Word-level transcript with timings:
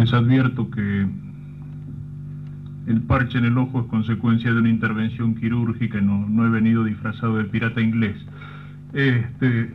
Les 0.00 0.14
advierto 0.14 0.70
que 0.70 1.06
el 2.86 3.02
parche 3.02 3.36
en 3.36 3.44
el 3.44 3.58
ojo 3.58 3.82
es 3.82 3.86
consecuencia 3.88 4.50
de 4.50 4.58
una 4.58 4.70
intervención 4.70 5.34
quirúrgica, 5.34 6.00
no, 6.00 6.26
no 6.26 6.46
he 6.46 6.48
venido 6.48 6.84
disfrazado 6.84 7.36
de 7.36 7.44
pirata 7.44 7.82
inglés. 7.82 8.16
Este, 8.94 9.74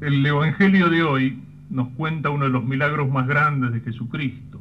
el 0.00 0.26
Evangelio 0.26 0.90
de 0.90 1.04
hoy 1.04 1.38
nos 1.70 1.90
cuenta 1.90 2.30
uno 2.30 2.46
de 2.46 2.50
los 2.50 2.64
milagros 2.64 3.08
más 3.08 3.28
grandes 3.28 3.72
de 3.72 3.82
Jesucristo, 3.82 4.60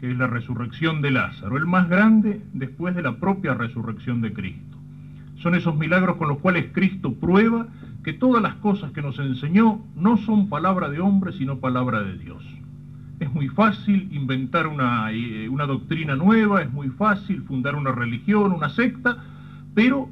que 0.00 0.10
es 0.10 0.18
la 0.18 0.26
resurrección 0.26 1.00
de 1.00 1.12
Lázaro, 1.12 1.56
el 1.56 1.66
más 1.66 1.88
grande 1.88 2.40
después 2.54 2.92
de 2.96 3.02
la 3.02 3.18
propia 3.18 3.54
resurrección 3.54 4.20
de 4.20 4.32
Cristo. 4.32 4.76
Son 5.36 5.54
esos 5.54 5.76
milagros 5.76 6.16
con 6.16 6.26
los 6.26 6.38
cuales 6.38 6.72
Cristo 6.72 7.14
prueba 7.14 7.68
que 8.02 8.14
todas 8.14 8.42
las 8.42 8.54
cosas 8.54 8.90
que 8.90 9.00
nos 9.00 9.16
enseñó 9.20 9.80
no 9.94 10.16
son 10.16 10.48
palabra 10.48 10.88
de 10.88 10.98
hombre, 10.98 11.32
sino 11.34 11.60
palabra 11.60 12.02
de 12.02 12.18
Dios. 12.18 12.42
Es 13.18 13.32
muy 13.32 13.48
fácil 13.48 14.08
inventar 14.12 14.66
una, 14.66 15.10
eh, 15.12 15.48
una 15.48 15.66
doctrina 15.66 16.16
nueva, 16.16 16.62
es 16.62 16.72
muy 16.72 16.88
fácil 16.90 17.42
fundar 17.42 17.74
una 17.74 17.92
religión, 17.92 18.52
una 18.52 18.68
secta, 18.68 19.16
pero 19.74 20.08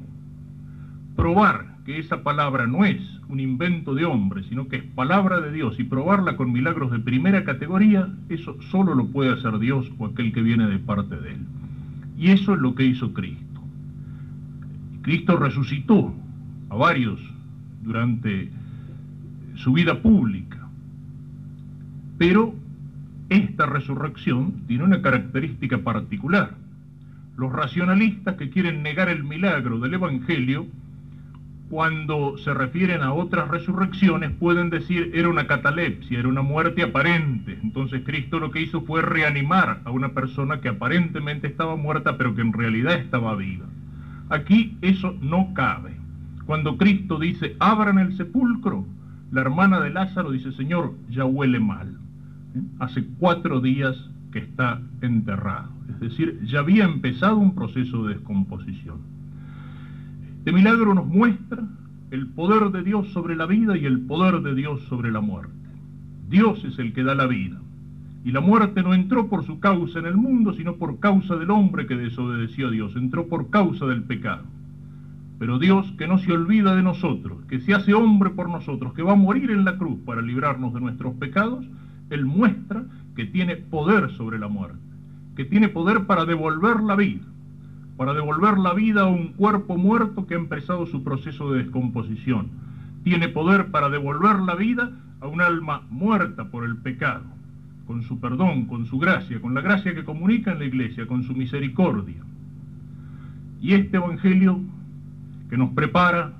probar 1.15 1.75
que 1.85 1.99
esa 1.99 2.23
palabra 2.23 2.65
no 2.65 2.83
es 2.83 3.01
un 3.29 3.39
invento 3.39 3.93
de 3.93 4.05
hombre, 4.05 4.43
sino 4.43 4.67
que 4.67 4.77
es 4.77 4.83
palabra 4.83 5.39
de 5.39 5.51
Dios 5.51 5.79
y 5.79 5.83
probarla 5.83 6.35
con 6.35 6.51
milagros 6.51 6.91
de 6.91 6.99
primera 6.99 7.43
categoría, 7.43 8.09
eso 8.29 8.57
solo 8.71 8.95
lo 8.95 9.07
puede 9.07 9.31
hacer 9.31 9.59
Dios 9.59 9.91
o 9.99 10.07
aquel 10.07 10.33
que 10.33 10.41
viene 10.41 10.67
de 10.67 10.79
parte 10.79 11.15
de 11.15 11.33
Él. 11.33 11.39
Y 12.17 12.31
eso 12.31 12.55
es 12.55 12.59
lo 12.59 12.73
que 12.73 12.85
hizo 12.85 13.13
Cristo. 13.13 13.61
Cristo 15.03 15.37
resucitó 15.37 16.13
a 16.69 16.75
varios 16.75 17.19
durante 17.83 18.49
su 19.55 19.73
vida 19.73 20.01
pública, 20.01 20.67
pero 22.17 22.55
esta 23.29 23.65
resurrección 23.65 24.65
tiene 24.67 24.83
una 24.83 25.01
característica 25.01 25.79
particular. 25.79 26.51
Los 27.37 27.51
racionalistas 27.51 28.35
que 28.35 28.49
quieren 28.49 28.83
negar 28.83 29.09
el 29.09 29.23
milagro 29.23 29.79
del 29.79 29.95
Evangelio, 29.95 30.67
cuando 31.69 32.37
se 32.37 32.53
refieren 32.53 33.01
a 33.01 33.13
otras 33.13 33.47
resurrecciones, 33.49 34.31
pueden 34.31 34.69
decir 34.69 35.11
era 35.15 35.27
una 35.27 35.47
catalepsia, 35.47 36.19
era 36.19 36.27
una 36.27 36.43
muerte 36.43 36.83
aparente. 36.83 37.57
Entonces 37.63 38.03
Cristo 38.05 38.39
lo 38.39 38.51
que 38.51 38.61
hizo 38.61 38.81
fue 38.81 39.01
reanimar 39.01 39.81
a 39.85 39.91
una 39.91 40.09
persona 40.09 40.61
que 40.61 40.69
aparentemente 40.69 41.47
estaba 41.47 41.75
muerta, 41.75 42.17
pero 42.17 42.35
que 42.35 42.41
en 42.41 42.53
realidad 42.53 42.93
estaba 42.93 43.35
viva. 43.35 43.65
Aquí 44.29 44.77
eso 44.81 45.15
no 45.19 45.53
cabe. 45.55 45.95
Cuando 46.45 46.77
Cristo 46.77 47.17
dice, 47.17 47.55
abran 47.59 47.97
el 47.97 48.15
sepulcro, 48.15 48.85
la 49.31 49.41
hermana 49.41 49.79
de 49.79 49.89
Lázaro 49.89 50.31
dice, 50.31 50.51
Señor, 50.51 50.93
ya 51.09 51.25
huele 51.25 51.59
mal 51.59 52.04
hace 52.79 53.05
cuatro 53.19 53.61
días 53.61 53.95
que 54.31 54.39
está 54.39 54.81
enterrado. 55.01 55.69
Es 55.89 55.99
decir, 55.99 56.39
ya 56.45 56.59
había 56.59 56.85
empezado 56.85 57.37
un 57.37 57.55
proceso 57.55 58.05
de 58.05 58.15
descomposición. 58.15 58.97
Este 60.39 60.51
milagro 60.51 60.93
nos 60.93 61.07
muestra 61.07 61.63
el 62.11 62.27
poder 62.27 62.71
de 62.71 62.83
Dios 62.83 63.07
sobre 63.09 63.35
la 63.35 63.45
vida 63.45 63.77
y 63.77 63.85
el 63.85 64.01
poder 64.01 64.41
de 64.41 64.55
Dios 64.55 64.81
sobre 64.83 65.11
la 65.11 65.21
muerte. 65.21 65.53
Dios 66.29 66.63
es 66.65 66.77
el 66.79 66.93
que 66.93 67.03
da 67.03 67.15
la 67.15 67.27
vida. 67.27 67.59
Y 68.23 68.31
la 68.31 68.41
muerte 68.41 68.81
no 68.81 68.93
entró 68.93 69.27
por 69.27 69.45
su 69.45 69.59
causa 69.59 69.99
en 69.99 70.07
el 70.07 70.17
mundo, 70.17 70.53
sino 70.53 70.75
por 70.75 70.99
causa 70.99 71.35
del 71.35 71.51
hombre 71.51 71.85
que 71.85 71.95
desobedeció 71.95 72.67
a 72.67 72.71
Dios. 72.71 72.95
Entró 72.95 73.27
por 73.27 73.49
causa 73.49 73.85
del 73.85 74.03
pecado. 74.03 74.43
Pero 75.37 75.59
Dios 75.59 75.91
que 75.97 76.07
no 76.07 76.17
se 76.17 76.31
olvida 76.31 76.75
de 76.75 76.81
nosotros, 76.81 77.43
que 77.47 77.59
se 77.59 77.73
hace 77.73 77.93
hombre 77.93 78.31
por 78.31 78.49
nosotros, 78.49 78.93
que 78.93 79.03
va 79.03 79.13
a 79.13 79.17
morir 79.17 79.51
en 79.51 79.65
la 79.65 79.77
cruz 79.77 79.99
para 80.05 80.21
librarnos 80.21 80.73
de 80.73 80.81
nuestros 80.81 81.13
pecados, 81.15 81.65
él 82.09 82.25
muestra 82.25 82.83
que 83.15 83.25
tiene 83.25 83.55
poder 83.55 84.11
sobre 84.11 84.39
la 84.39 84.47
muerte, 84.47 84.79
que 85.35 85.45
tiene 85.45 85.69
poder 85.69 86.05
para 86.05 86.25
devolver 86.25 86.81
la 86.81 86.95
vida, 86.95 87.23
para 87.97 88.13
devolver 88.13 88.57
la 88.57 88.73
vida 88.73 89.01
a 89.01 89.07
un 89.07 89.29
cuerpo 89.29 89.77
muerto 89.77 90.27
que 90.27 90.35
ha 90.35 90.37
empezado 90.37 90.85
su 90.85 91.03
proceso 91.03 91.51
de 91.51 91.63
descomposición. 91.63 92.49
Tiene 93.03 93.29
poder 93.29 93.71
para 93.71 93.89
devolver 93.89 94.39
la 94.39 94.55
vida 94.55 94.91
a 95.21 95.27
un 95.27 95.41
alma 95.41 95.83
muerta 95.89 96.49
por 96.49 96.65
el 96.65 96.77
pecado, 96.77 97.23
con 97.87 98.03
su 98.03 98.19
perdón, 98.19 98.65
con 98.65 98.85
su 98.85 98.99
gracia, 98.99 99.39
con 99.39 99.53
la 99.53 99.61
gracia 99.61 99.95
que 99.95 100.03
comunica 100.03 100.51
en 100.51 100.59
la 100.59 100.65
iglesia, 100.65 101.07
con 101.07 101.23
su 101.23 101.33
misericordia. 101.33 102.21
Y 103.61 103.73
este 103.73 103.97
Evangelio 103.97 104.59
que 105.49 105.57
nos 105.57 105.69
prepara 105.71 106.33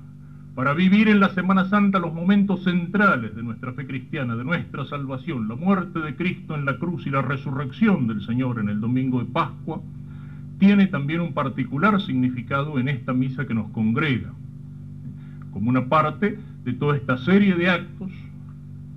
para 0.56 0.72
vivir 0.72 1.08
en 1.08 1.20
la 1.20 1.28
Semana 1.34 1.68
Santa 1.68 1.98
los 1.98 2.14
momentos 2.14 2.64
centrales 2.64 3.36
de 3.36 3.42
nuestra 3.42 3.74
fe 3.74 3.86
cristiana, 3.86 4.36
de 4.36 4.42
nuestra 4.42 4.86
salvación, 4.86 5.48
la 5.48 5.54
muerte 5.54 5.98
de 5.98 6.16
Cristo 6.16 6.54
en 6.54 6.64
la 6.64 6.78
cruz 6.78 7.06
y 7.06 7.10
la 7.10 7.20
resurrección 7.20 8.06
del 8.06 8.24
Señor 8.24 8.58
en 8.58 8.70
el 8.70 8.80
domingo 8.80 9.18
de 9.18 9.26
Pascua, 9.26 9.82
tiene 10.58 10.86
también 10.86 11.20
un 11.20 11.34
particular 11.34 12.00
significado 12.00 12.78
en 12.78 12.88
esta 12.88 13.12
misa 13.12 13.46
que 13.46 13.52
nos 13.52 13.70
congrega, 13.72 14.32
como 15.52 15.68
una 15.68 15.90
parte 15.90 16.38
de 16.64 16.72
toda 16.72 16.96
esta 16.96 17.18
serie 17.18 17.54
de 17.54 17.68
actos 17.68 18.10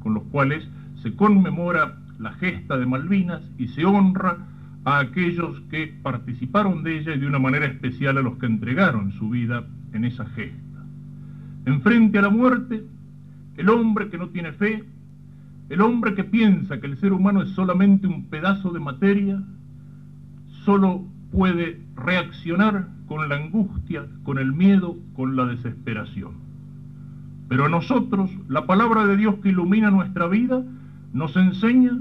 con 0.02 0.14
los 0.14 0.24
cuales 0.32 0.66
se 1.04 1.14
conmemora 1.14 1.98
la 2.20 2.32
gesta 2.36 2.78
de 2.78 2.86
Malvinas 2.86 3.42
y 3.58 3.68
se 3.68 3.84
honra 3.84 4.38
a 4.86 5.00
aquellos 5.00 5.60
que 5.70 5.94
participaron 6.04 6.84
de 6.84 7.00
ella 7.00 7.16
y 7.16 7.20
de 7.20 7.28
una 7.28 7.40
manera 7.40 7.66
especial 7.66 8.18
a 8.18 8.22
los 8.22 8.38
que 8.38 8.46
entregaron 8.46 9.12
su 9.12 9.30
vida 9.30 9.66
en 9.92 10.06
esa 10.06 10.26
gesta. 10.28 10.69
Enfrente 11.66 12.20
a 12.20 12.24
la 12.24 12.30
muerte, 12.30 12.84
el 13.58 13.70
hombre 13.70 14.10
que 14.10 14.18
no 14.18 14.30
tiene 14.30 14.54
fe, 14.54 14.84
el 15.70 15.82
hombre 15.82 16.16
que 16.16 16.24
piensa 16.24 16.80
que 16.80 16.88
el 16.88 16.98
ser 16.98 17.14
humano 17.14 17.42
es 17.42 17.50
solamente 17.50 18.08
un 18.08 18.26
pedazo 18.26 18.72
de 18.72 18.80
materia, 18.80 19.42
solo 20.66 21.06
puede 21.32 21.82
reaccionar 21.96 22.88
con 23.08 23.30
la 23.30 23.36
angustia, 23.36 24.06
con 24.24 24.40
el 24.40 24.54
miedo, 24.54 24.98
con 25.16 25.36
la 25.36 25.46
desesperación. 25.46 26.34
Pero 27.48 27.66
a 27.66 27.70
nosotros, 27.70 28.32
la 28.48 28.66
palabra 28.66 29.06
de 29.06 29.18
Dios 29.18 29.36
que 29.42 29.50
ilumina 29.50 29.92
nuestra 29.92 30.28
vida, 30.28 30.64
nos 31.14 31.36
enseña 31.36 31.92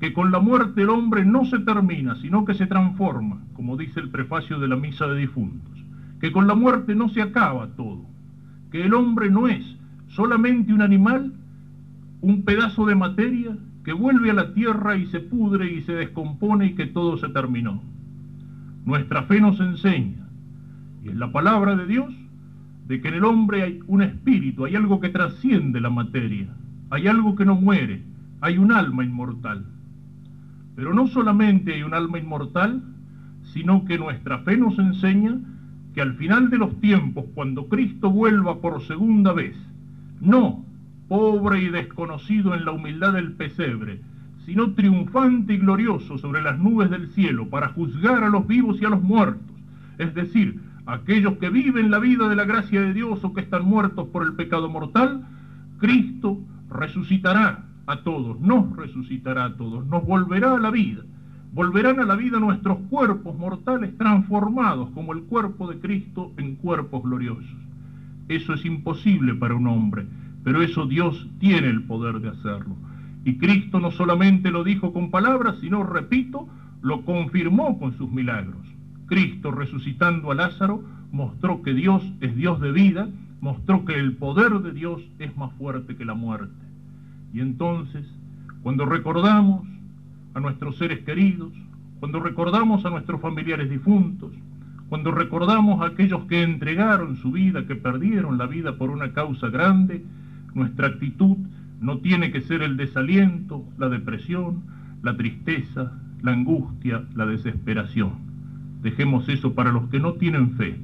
que 0.00 0.12
con 0.12 0.30
la 0.30 0.40
muerte 0.40 0.82
el 0.82 0.90
hombre 0.90 1.24
no 1.24 1.44
se 1.44 1.58
termina, 1.60 2.16
sino 2.16 2.44
que 2.44 2.54
se 2.54 2.66
transforma, 2.66 3.40
como 3.54 3.76
dice 3.76 4.00
el 4.00 4.10
prefacio 4.10 4.58
de 4.58 4.68
la 4.68 4.76
misa 4.76 5.06
de 5.06 5.20
difuntos, 5.20 5.72
que 6.20 6.32
con 6.32 6.46
la 6.46 6.54
muerte 6.54 6.94
no 6.94 7.08
se 7.08 7.22
acaba 7.22 7.68
todo, 7.76 8.04
que 8.70 8.84
el 8.84 8.94
hombre 8.94 9.30
no 9.30 9.48
es 9.48 9.64
solamente 10.08 10.72
un 10.72 10.82
animal, 10.82 11.32
un 12.20 12.42
pedazo 12.42 12.86
de 12.86 12.94
materia 12.94 13.56
que 13.84 13.92
vuelve 13.92 14.30
a 14.30 14.34
la 14.34 14.54
tierra 14.54 14.96
y 14.96 15.06
se 15.06 15.20
pudre 15.20 15.72
y 15.72 15.82
se 15.82 15.92
descompone 15.92 16.66
y 16.66 16.74
que 16.74 16.86
todo 16.86 17.16
se 17.18 17.28
terminó. 17.28 17.82
Nuestra 18.84 19.22
fe 19.24 19.40
nos 19.40 19.60
enseña, 19.60 20.28
y 21.04 21.08
es 21.08 21.16
la 21.16 21.30
palabra 21.30 21.76
de 21.76 21.86
Dios, 21.86 22.12
de 22.88 23.00
que 23.00 23.08
en 23.08 23.14
el 23.14 23.24
hombre 23.24 23.62
hay 23.62 23.80
un 23.86 24.02
espíritu, 24.02 24.64
hay 24.64 24.76
algo 24.76 25.00
que 25.00 25.08
trasciende 25.08 25.80
la 25.80 25.90
materia, 25.90 26.48
hay 26.90 27.08
algo 27.08 27.34
que 27.34 27.44
no 27.44 27.56
muere, 27.56 28.02
hay 28.40 28.58
un 28.58 28.72
alma 28.72 29.04
inmortal. 29.04 29.66
Pero 30.76 30.94
no 30.94 31.06
solamente 31.08 31.74
hay 31.74 31.82
un 31.82 31.94
alma 31.94 32.18
inmortal, 32.18 32.82
sino 33.52 33.84
que 33.84 33.98
nuestra 33.98 34.38
fe 34.40 34.56
nos 34.56 34.78
enseña 34.78 35.38
que 35.96 36.02
al 36.02 36.12
final 36.16 36.50
de 36.50 36.58
los 36.58 36.78
tiempos, 36.78 37.24
cuando 37.34 37.68
Cristo 37.68 38.10
vuelva 38.10 38.60
por 38.60 38.82
segunda 38.82 39.32
vez, 39.32 39.56
no 40.20 40.62
pobre 41.08 41.62
y 41.62 41.70
desconocido 41.70 42.54
en 42.54 42.66
la 42.66 42.72
humildad 42.72 43.14
del 43.14 43.32
pesebre, 43.32 44.02
sino 44.44 44.72
triunfante 44.72 45.54
y 45.54 45.56
glorioso 45.56 46.18
sobre 46.18 46.42
las 46.42 46.58
nubes 46.58 46.90
del 46.90 47.08
cielo 47.12 47.48
para 47.48 47.70
juzgar 47.70 48.24
a 48.24 48.28
los 48.28 48.46
vivos 48.46 48.76
y 48.78 48.84
a 48.84 48.90
los 48.90 49.02
muertos, 49.02 49.56
es 49.96 50.14
decir, 50.14 50.60
aquellos 50.84 51.38
que 51.38 51.48
viven 51.48 51.90
la 51.90 51.98
vida 51.98 52.28
de 52.28 52.36
la 52.36 52.44
gracia 52.44 52.82
de 52.82 52.92
Dios 52.92 53.24
o 53.24 53.32
que 53.32 53.40
están 53.40 53.64
muertos 53.64 54.06
por 54.08 54.22
el 54.22 54.34
pecado 54.34 54.68
mortal, 54.68 55.26
Cristo 55.78 56.38
resucitará 56.68 57.64
a 57.86 58.02
todos, 58.02 58.38
nos 58.38 58.76
resucitará 58.76 59.46
a 59.46 59.56
todos, 59.56 59.86
nos 59.86 60.04
volverá 60.04 60.56
a 60.56 60.60
la 60.60 60.70
vida 60.70 61.04
volverán 61.56 62.00
a 62.00 62.04
la 62.04 62.16
vida 62.16 62.38
nuestros 62.38 62.76
cuerpos 62.90 63.34
mortales 63.38 63.96
transformados 63.96 64.90
como 64.90 65.14
el 65.14 65.22
cuerpo 65.22 65.66
de 65.66 65.80
Cristo 65.80 66.30
en 66.36 66.56
cuerpos 66.56 67.02
gloriosos. 67.02 67.56
Eso 68.28 68.52
es 68.52 68.62
imposible 68.66 69.34
para 69.34 69.54
un 69.54 69.66
hombre, 69.66 70.04
pero 70.44 70.60
eso 70.60 70.84
Dios 70.84 71.26
tiene 71.38 71.68
el 71.68 71.84
poder 71.84 72.20
de 72.20 72.28
hacerlo. 72.28 72.76
Y 73.24 73.38
Cristo 73.38 73.80
no 73.80 73.90
solamente 73.90 74.50
lo 74.50 74.64
dijo 74.64 74.92
con 74.92 75.10
palabras, 75.10 75.56
sino, 75.62 75.82
repito, 75.82 76.46
lo 76.82 77.06
confirmó 77.06 77.78
con 77.78 77.96
sus 77.96 78.12
milagros. 78.12 78.60
Cristo 79.06 79.50
resucitando 79.50 80.32
a 80.32 80.34
Lázaro 80.34 80.84
mostró 81.10 81.62
que 81.62 81.72
Dios 81.72 82.02
es 82.20 82.36
Dios 82.36 82.60
de 82.60 82.70
vida, 82.70 83.08
mostró 83.40 83.86
que 83.86 83.94
el 83.94 84.18
poder 84.18 84.52
de 84.60 84.72
Dios 84.72 85.00
es 85.18 85.34
más 85.38 85.54
fuerte 85.54 85.96
que 85.96 86.04
la 86.04 86.12
muerte. 86.12 86.52
Y 87.32 87.40
entonces, 87.40 88.04
cuando 88.62 88.84
recordamos 88.84 89.66
a 90.36 90.40
nuestros 90.40 90.76
seres 90.76 91.00
queridos, 91.00 91.50
cuando 91.98 92.20
recordamos 92.20 92.84
a 92.84 92.90
nuestros 92.90 93.22
familiares 93.22 93.70
difuntos, 93.70 94.34
cuando 94.90 95.10
recordamos 95.10 95.80
a 95.80 95.86
aquellos 95.86 96.26
que 96.26 96.42
entregaron 96.42 97.16
su 97.16 97.32
vida, 97.32 97.66
que 97.66 97.74
perdieron 97.74 98.36
la 98.36 98.46
vida 98.46 98.76
por 98.76 98.90
una 98.90 99.14
causa 99.14 99.48
grande, 99.48 100.04
nuestra 100.52 100.88
actitud 100.88 101.38
no 101.80 102.00
tiene 102.00 102.32
que 102.32 102.42
ser 102.42 102.60
el 102.60 102.76
desaliento, 102.76 103.64
la 103.78 103.88
depresión, 103.88 104.62
la 105.02 105.16
tristeza, 105.16 105.92
la 106.22 106.32
angustia, 106.32 107.04
la 107.14 107.24
desesperación. 107.24 108.12
Dejemos 108.82 109.30
eso 109.30 109.54
para 109.54 109.72
los 109.72 109.88
que 109.88 110.00
no 110.00 110.14
tienen 110.14 110.50
fe. 110.52 110.78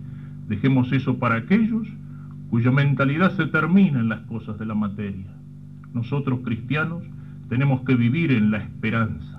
Dejemos 0.49 0.91
eso 0.95 1.19
para 1.19 1.37
aquellos 1.37 1.87
cuya 2.49 2.71
mentalidad 2.71 3.37
se 3.37 3.45
termina 3.47 4.01
en 4.01 4.09
las 4.09 4.21
cosas 4.21 4.59
de 4.59 4.65
la 4.65 4.75
materia. 4.75 5.31
Nosotros 5.93 6.41
cristianos 6.43 7.03
tenemos 7.51 7.83
que 7.83 7.97
vivir 7.97 8.33
en 8.33 8.51
la 8.51 8.59
esperanza. 8.59 9.32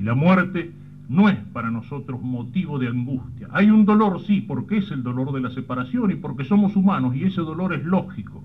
Y 0.00 0.02
la 0.02 0.14
muerte 0.14 0.72
no 1.10 1.28
es 1.28 1.36
para 1.52 1.70
nosotros 1.70 2.22
motivo 2.22 2.78
de 2.78 2.88
angustia. 2.88 3.48
Hay 3.52 3.68
un 3.68 3.84
dolor, 3.84 4.22
sí, 4.22 4.40
porque 4.40 4.78
es 4.78 4.90
el 4.90 5.02
dolor 5.02 5.30
de 5.32 5.42
la 5.42 5.50
separación 5.50 6.10
y 6.10 6.14
porque 6.14 6.44
somos 6.44 6.74
humanos 6.74 7.14
y 7.14 7.24
ese 7.24 7.42
dolor 7.42 7.74
es 7.74 7.84
lógico, 7.84 8.42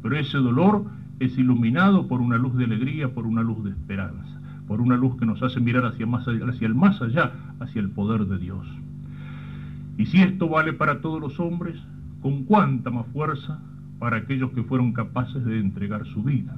pero 0.00 0.16
ese 0.16 0.38
dolor 0.38 0.84
es 1.18 1.36
iluminado 1.36 2.06
por 2.06 2.20
una 2.20 2.36
luz 2.36 2.56
de 2.56 2.66
alegría, 2.66 3.12
por 3.12 3.26
una 3.26 3.42
luz 3.42 3.64
de 3.64 3.70
esperanza, 3.70 4.40
por 4.68 4.80
una 4.80 4.96
luz 4.96 5.16
que 5.16 5.26
nos 5.26 5.42
hace 5.42 5.58
mirar 5.58 5.86
hacia, 5.86 6.06
más 6.06 6.28
allá, 6.28 6.46
hacia 6.46 6.68
el 6.68 6.74
más 6.76 7.02
allá, 7.02 7.32
hacia 7.58 7.80
el 7.80 7.90
poder 7.90 8.26
de 8.26 8.38
Dios. 8.38 8.64
Y 9.98 10.06
si 10.06 10.22
esto 10.22 10.48
vale 10.48 10.72
para 10.72 11.00
todos 11.00 11.20
los 11.20 11.40
hombres, 11.40 11.82
con 12.20 12.44
cuánta 12.44 12.90
más 12.90 13.06
fuerza 13.08 13.58
para 13.98 14.18
aquellos 14.18 14.52
que 14.52 14.62
fueron 14.62 14.92
capaces 14.92 15.44
de 15.44 15.58
entregar 15.58 16.06
su 16.06 16.22
vida. 16.22 16.54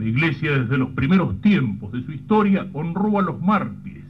La 0.00 0.06
Iglesia 0.06 0.58
desde 0.58 0.78
los 0.78 0.90
primeros 0.90 1.40
tiempos 1.40 1.92
de 1.92 2.02
su 2.02 2.10
historia 2.10 2.66
honró 2.72 3.20
a 3.20 3.22
los 3.22 3.40
mártires, 3.40 4.04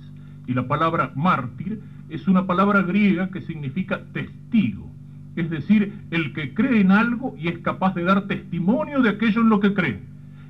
y 0.46 0.54
la 0.54 0.66
palabra 0.66 1.12
mártir 1.14 1.81
es 2.08 2.26
una 2.26 2.46
palabra 2.46 2.82
griega 2.82 3.31
que 3.31 3.42
significa 3.42 4.00
testigo 4.12 4.90
es 5.37 5.48
decir, 5.48 5.92
el 6.10 6.32
que 6.32 6.54
cree 6.54 6.81
en 6.81 6.90
algo 6.90 7.37
y 7.38 7.48
es 7.48 7.58
capaz 7.58 7.94
de 7.94 8.04
dar 8.04 8.26
testimonio 8.26 9.00
de 9.00 9.10
aquello 9.10 9.42
en 9.42 9.48
lo 9.48 9.60
que 9.60 9.75
cree. 9.75 10.00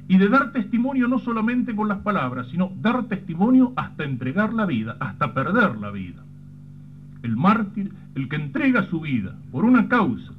Y 0.08 0.18
de 0.18 0.28
dar 0.28 0.52
testimonio 0.52 1.06
no 1.06 1.18
solamente 1.18 1.74
con 1.76 1.88
las 1.88 1.98
palabras, 1.98 2.48
sino 2.50 2.72
dar 2.80 3.04
testimonio 3.04 3.72
hasta 3.76 4.04
entregar 4.04 4.52
la 4.52 4.66
vida, 4.66 4.96
hasta 4.98 5.34
perder 5.34 5.76
la 5.76 5.90
vida. 5.90 6.22
El 7.22 7.36
mártir, 7.36 7.92
el 8.14 8.28
que 8.28 8.36
entrega 8.36 8.88
su 8.88 9.00
vida 9.00 9.36
por 9.52 9.64
una 9.64 9.88
causa. 9.88 10.32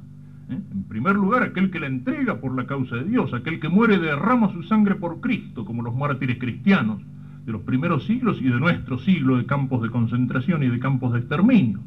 ¿Eh? 0.50 0.60
En 0.72 0.84
primer 0.84 1.16
lugar, 1.16 1.42
aquel 1.42 1.70
que 1.70 1.80
la 1.80 1.86
entrega 1.86 2.40
por 2.40 2.54
la 2.54 2.66
causa 2.66 2.96
de 2.96 3.04
Dios, 3.04 3.32
aquel 3.34 3.60
que 3.60 3.68
muere 3.68 3.98
derrama 3.98 4.52
su 4.52 4.62
sangre 4.62 4.94
por 4.94 5.20
Cristo, 5.20 5.64
como 5.64 5.82
los 5.82 5.94
mártires 5.94 6.38
cristianos 6.38 7.00
de 7.44 7.52
los 7.52 7.62
primeros 7.62 8.04
siglos 8.04 8.38
y 8.40 8.44
de 8.44 8.60
nuestro 8.60 8.98
siglo 8.98 9.36
de 9.36 9.46
campos 9.46 9.82
de 9.82 9.90
concentración 9.90 10.62
y 10.62 10.68
de 10.68 10.78
campos 10.78 11.12
de 11.12 11.20
exterminio. 11.20 11.80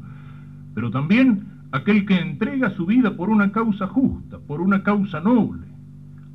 Pero 0.74 0.90
también 0.90 1.44
aquel 1.72 2.04
que 2.06 2.18
entrega 2.18 2.70
su 2.70 2.86
vida 2.86 3.16
por 3.16 3.30
una 3.30 3.52
causa 3.52 3.86
justa, 3.86 4.38
por 4.38 4.60
una 4.60 4.82
causa 4.82 5.20
noble, 5.20 5.66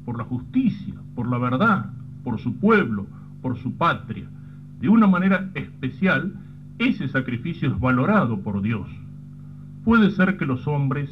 por 0.05 0.17
la 0.17 0.23
justicia, 0.23 0.95
por 1.15 1.29
la 1.29 1.37
verdad, 1.37 1.91
por 2.23 2.39
su 2.39 2.57
pueblo, 2.57 3.05
por 3.41 3.57
su 3.57 3.75
patria. 3.77 4.25
De 4.79 4.89
una 4.89 5.07
manera 5.07 5.49
especial, 5.53 6.33
ese 6.79 7.07
sacrificio 7.07 7.69
es 7.69 7.79
valorado 7.79 8.39
por 8.39 8.61
Dios. 8.61 8.87
Puede 9.83 10.09
ser 10.11 10.37
que 10.37 10.45
los 10.45 10.67
hombres 10.67 11.09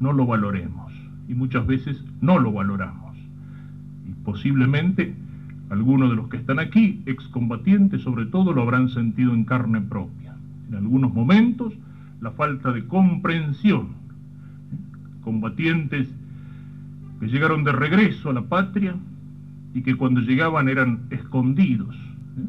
no 0.00 0.12
lo 0.12 0.26
valoremos 0.26 0.92
y 1.28 1.34
muchas 1.34 1.66
veces 1.66 2.02
no 2.20 2.38
lo 2.38 2.52
valoramos. 2.52 3.16
Y 4.08 4.12
posiblemente 4.24 5.14
algunos 5.70 6.10
de 6.10 6.16
los 6.16 6.28
que 6.28 6.36
están 6.36 6.58
aquí, 6.58 7.02
excombatientes 7.06 8.02
sobre 8.02 8.26
todo, 8.26 8.52
lo 8.52 8.62
habrán 8.62 8.88
sentido 8.88 9.34
en 9.34 9.44
carne 9.44 9.80
propia. 9.80 10.36
En 10.68 10.76
algunos 10.76 11.12
momentos 11.12 11.72
la 12.20 12.30
falta 12.30 12.72
de 12.72 12.86
comprensión. 12.86 13.88
Combatientes 15.22 16.08
que 17.20 17.26
llegaron 17.26 17.64
de 17.64 17.72
regreso 17.72 18.30
a 18.30 18.32
la 18.32 18.42
patria 18.42 18.94
y 19.74 19.82
que 19.82 19.96
cuando 19.96 20.20
llegaban 20.20 20.68
eran 20.68 21.00
escondidos, 21.10 21.94
¿eh? 21.94 22.46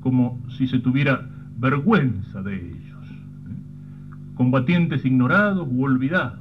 como 0.00 0.40
si 0.56 0.66
se 0.68 0.78
tuviera 0.78 1.26
vergüenza 1.58 2.42
de 2.42 2.56
ellos. 2.56 3.04
¿eh? 3.10 4.34
Combatientes 4.34 5.04
ignorados 5.04 5.66
u 5.70 5.84
olvidados, 5.84 6.38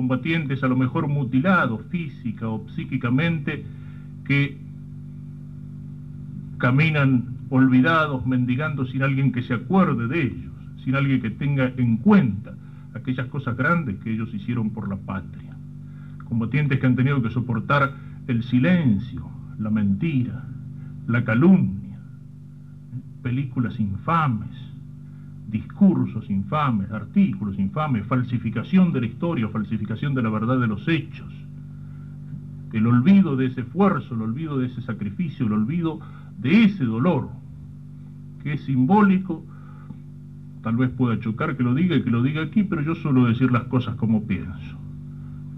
combatientes 0.00 0.64
a 0.64 0.68
lo 0.68 0.76
mejor 0.76 1.08
mutilados 1.08 1.82
física 1.90 2.48
o 2.48 2.66
psíquicamente, 2.70 3.64
que 4.24 4.56
caminan 6.58 7.36
olvidados, 7.50 8.24
mendigando 8.26 8.86
sin 8.86 9.02
alguien 9.02 9.30
que 9.30 9.42
se 9.42 9.54
acuerde 9.54 10.08
de 10.08 10.22
ellos 10.22 10.50
sin 10.84 10.96
alguien 10.96 11.20
que 11.20 11.30
tenga 11.30 11.72
en 11.76 11.98
cuenta 11.98 12.54
aquellas 12.94 13.26
cosas 13.28 13.56
grandes 13.56 13.96
que 13.98 14.12
ellos 14.12 14.32
hicieron 14.34 14.70
por 14.70 14.88
la 14.88 14.96
patria. 14.96 15.54
Combatientes 16.24 16.80
que 16.80 16.86
han 16.86 16.96
tenido 16.96 17.22
que 17.22 17.30
soportar 17.30 17.92
el 18.26 18.42
silencio, 18.44 19.28
la 19.58 19.70
mentira, 19.70 20.44
la 21.06 21.24
calumnia, 21.24 21.98
películas 23.22 23.78
infames, 23.78 24.48
discursos 25.50 26.28
infames, 26.30 26.90
artículos 26.90 27.58
infames, 27.58 28.06
falsificación 28.06 28.92
de 28.92 29.00
la 29.00 29.06
historia, 29.06 29.48
falsificación 29.48 30.14
de 30.14 30.22
la 30.22 30.30
verdad 30.30 30.58
de 30.60 30.66
los 30.66 30.86
hechos, 30.88 31.32
el 32.72 32.86
olvido 32.86 33.36
de 33.36 33.46
ese 33.46 33.62
esfuerzo, 33.62 34.14
el 34.14 34.22
olvido 34.22 34.58
de 34.58 34.66
ese 34.66 34.80
sacrificio, 34.82 35.46
el 35.46 35.52
olvido 35.52 36.00
de 36.38 36.64
ese 36.64 36.84
dolor, 36.84 37.28
que 38.42 38.54
es 38.54 38.62
simbólico 38.62 39.44
Tal 40.62 40.76
vez 40.76 40.90
pueda 40.90 41.18
chocar 41.18 41.56
que 41.56 41.62
lo 41.62 41.74
diga 41.74 41.96
y 41.96 42.02
que 42.02 42.10
lo 42.10 42.22
diga 42.22 42.42
aquí, 42.42 42.62
pero 42.64 42.82
yo 42.82 42.94
suelo 42.94 43.26
decir 43.26 43.50
las 43.50 43.64
cosas 43.64 43.96
como 43.96 44.26
pienso. 44.26 44.76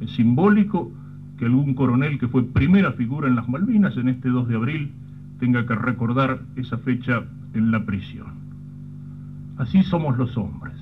Es 0.00 0.12
simbólico 0.12 0.93
que 1.39 1.47
algún 1.47 1.75
coronel 1.75 2.19
que 2.19 2.29
fue 2.29 2.44
primera 2.44 2.93
figura 2.93 3.27
en 3.29 3.35
las 3.35 3.49
Malvinas 3.49 3.97
en 3.97 4.09
este 4.09 4.29
2 4.29 4.49
de 4.49 4.55
abril 4.55 4.93
tenga 5.41 5.67
que 5.67 5.75
recordar 5.75 6.43
esa 6.55 6.79
fecha 6.79 7.25
en 7.55 7.73
la 7.73 7.85
prisión. 7.85 8.42
Así 9.62 9.85
somos 9.85 10.19
los 10.19 10.37
hombres. 10.37 10.75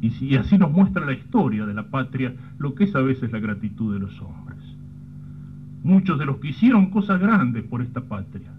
Y, 0.00 0.34
así 0.34 0.58
nos 0.58 0.72
muestra 0.72 1.06
la 1.06 1.12
historia 1.12 1.64
de 1.66 1.72
la 1.72 1.88
patria 1.88 2.34
lo 2.58 2.74
que 2.74 2.82
es 2.82 2.96
a 2.96 3.00
veces 3.00 3.30
la 3.30 3.38
gratitud 3.38 3.94
de 3.94 4.00
los 4.00 4.20
hombres. 4.20 4.58
Muchos 5.84 6.18
de 6.18 6.26
los 6.26 6.38
que 6.38 6.48
hicieron 6.48 6.90
cosas 6.90 7.20
grandes 7.20 7.62
por 7.62 7.80
esta 7.80 8.00
patria, 8.00 8.50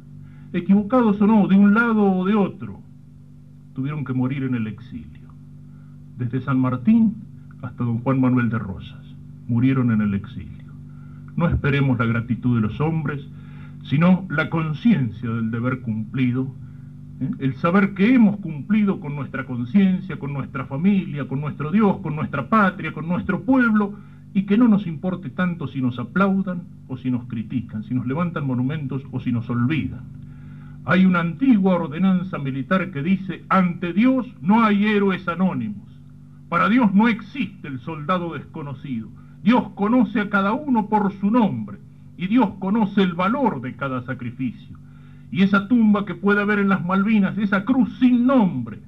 equivocados 0.54 1.20
o 1.20 1.28
no, 1.28 1.46
de 1.50 1.56
un 1.56 1.74
lado 1.74 2.10
o 2.10 2.26
de 2.26 2.36
otro, 2.36 2.80
tuvieron 3.74 4.06
que 4.06 4.14
morir 4.14 4.44
en 4.44 4.56
el 4.56 4.68
exilio. 4.68 5.28
Desde 6.18 6.40
San 6.40 6.60
Martín 6.60 7.16
hasta 7.62 7.84
don 7.84 8.00
Juan 8.00 8.22
Manuel 8.22 8.50
de 8.50 8.60
Rosas, 8.60 9.06
murieron 9.50 9.92
en 9.92 10.00
el 10.00 10.14
exilio. 10.14 10.72
No 11.36 11.50
esperemos 11.50 12.00
la 12.00 12.06
gratitud 12.06 12.56
de 12.56 12.62
los 12.62 12.80
hombres, 12.80 13.28
sino 13.84 14.26
la 14.30 14.50
conciencia 14.50 15.30
del 15.30 15.52
deber 15.52 15.82
cumplido, 15.82 16.56
¿eh? 17.22 17.30
el 17.40 17.56
saber 17.56 17.94
que 17.94 18.14
hemos 18.14 18.38
cumplido 18.38 19.00
con 19.00 19.16
nuestra 19.16 19.46
conciencia, 19.46 20.18
con 20.20 20.34
nuestra 20.34 20.66
familia, 20.66 21.28
con 21.28 21.40
nuestro 21.40 21.72
Dios, 21.72 21.98
con 21.98 22.16
nuestra 22.16 22.50
patria, 22.50 22.92
con 22.92 23.08
nuestro 23.08 23.42
pueblo, 23.42 23.94
y 24.34 24.44
que 24.44 24.58
no 24.58 24.68
nos 24.68 24.88
importe 24.88 25.30
tanto 25.30 25.68
si 25.68 25.82
nos 25.82 26.00
aplaudan 26.00 26.64
o 26.88 26.98
si 26.98 27.12
nos 27.12 27.26
critican, 27.26 27.84
si 27.84 27.94
nos 27.94 28.08
levantan 28.08 28.46
monumentos 28.46 29.04
o 29.12 29.20
si 29.20 29.32
nos 29.32 29.50
olvidan. 29.50 30.02
Hay 30.86 31.06
una 31.06 31.20
antigua 31.20 31.76
ordenanza 31.76 32.40
militar 32.40 32.92
que 32.92 33.04
dice, 33.04 33.44
ante 33.50 33.94
Dios 33.94 34.26
no 34.42 34.64
hay 34.64 34.86
héroes 34.86 35.28
anónimos. 35.28 35.88
Para 36.50 36.70
Dios 36.70 36.94
no 36.94 37.08
existe 37.08 37.68
el 37.68 37.80
soldado 37.80 38.34
desconocido. 38.34 39.10
Dios 39.44 39.70
conoce 39.76 40.22
a 40.22 40.30
cada 40.30 40.54
uno 40.54 40.88
por 40.88 41.12
su 41.14 41.30
nombre 41.30 41.78
y 42.18 42.28
Dios 42.28 42.52
conoce 42.60 43.02
el 43.02 43.14
valor 43.14 43.62
de 43.62 43.76
cada 43.76 44.04
sacrificio. 44.04 44.78
Y 45.32 45.44
esa 45.44 45.68
tumba 45.68 46.06
que 46.06 46.14
puede 46.14 46.42
haber 46.42 46.60
en 46.60 46.70
las 46.70 46.86
Malvinas, 46.86 47.38
esa 47.38 47.64
cruz 47.64 47.98
sin 48.00 48.28
nombre, 48.28 48.80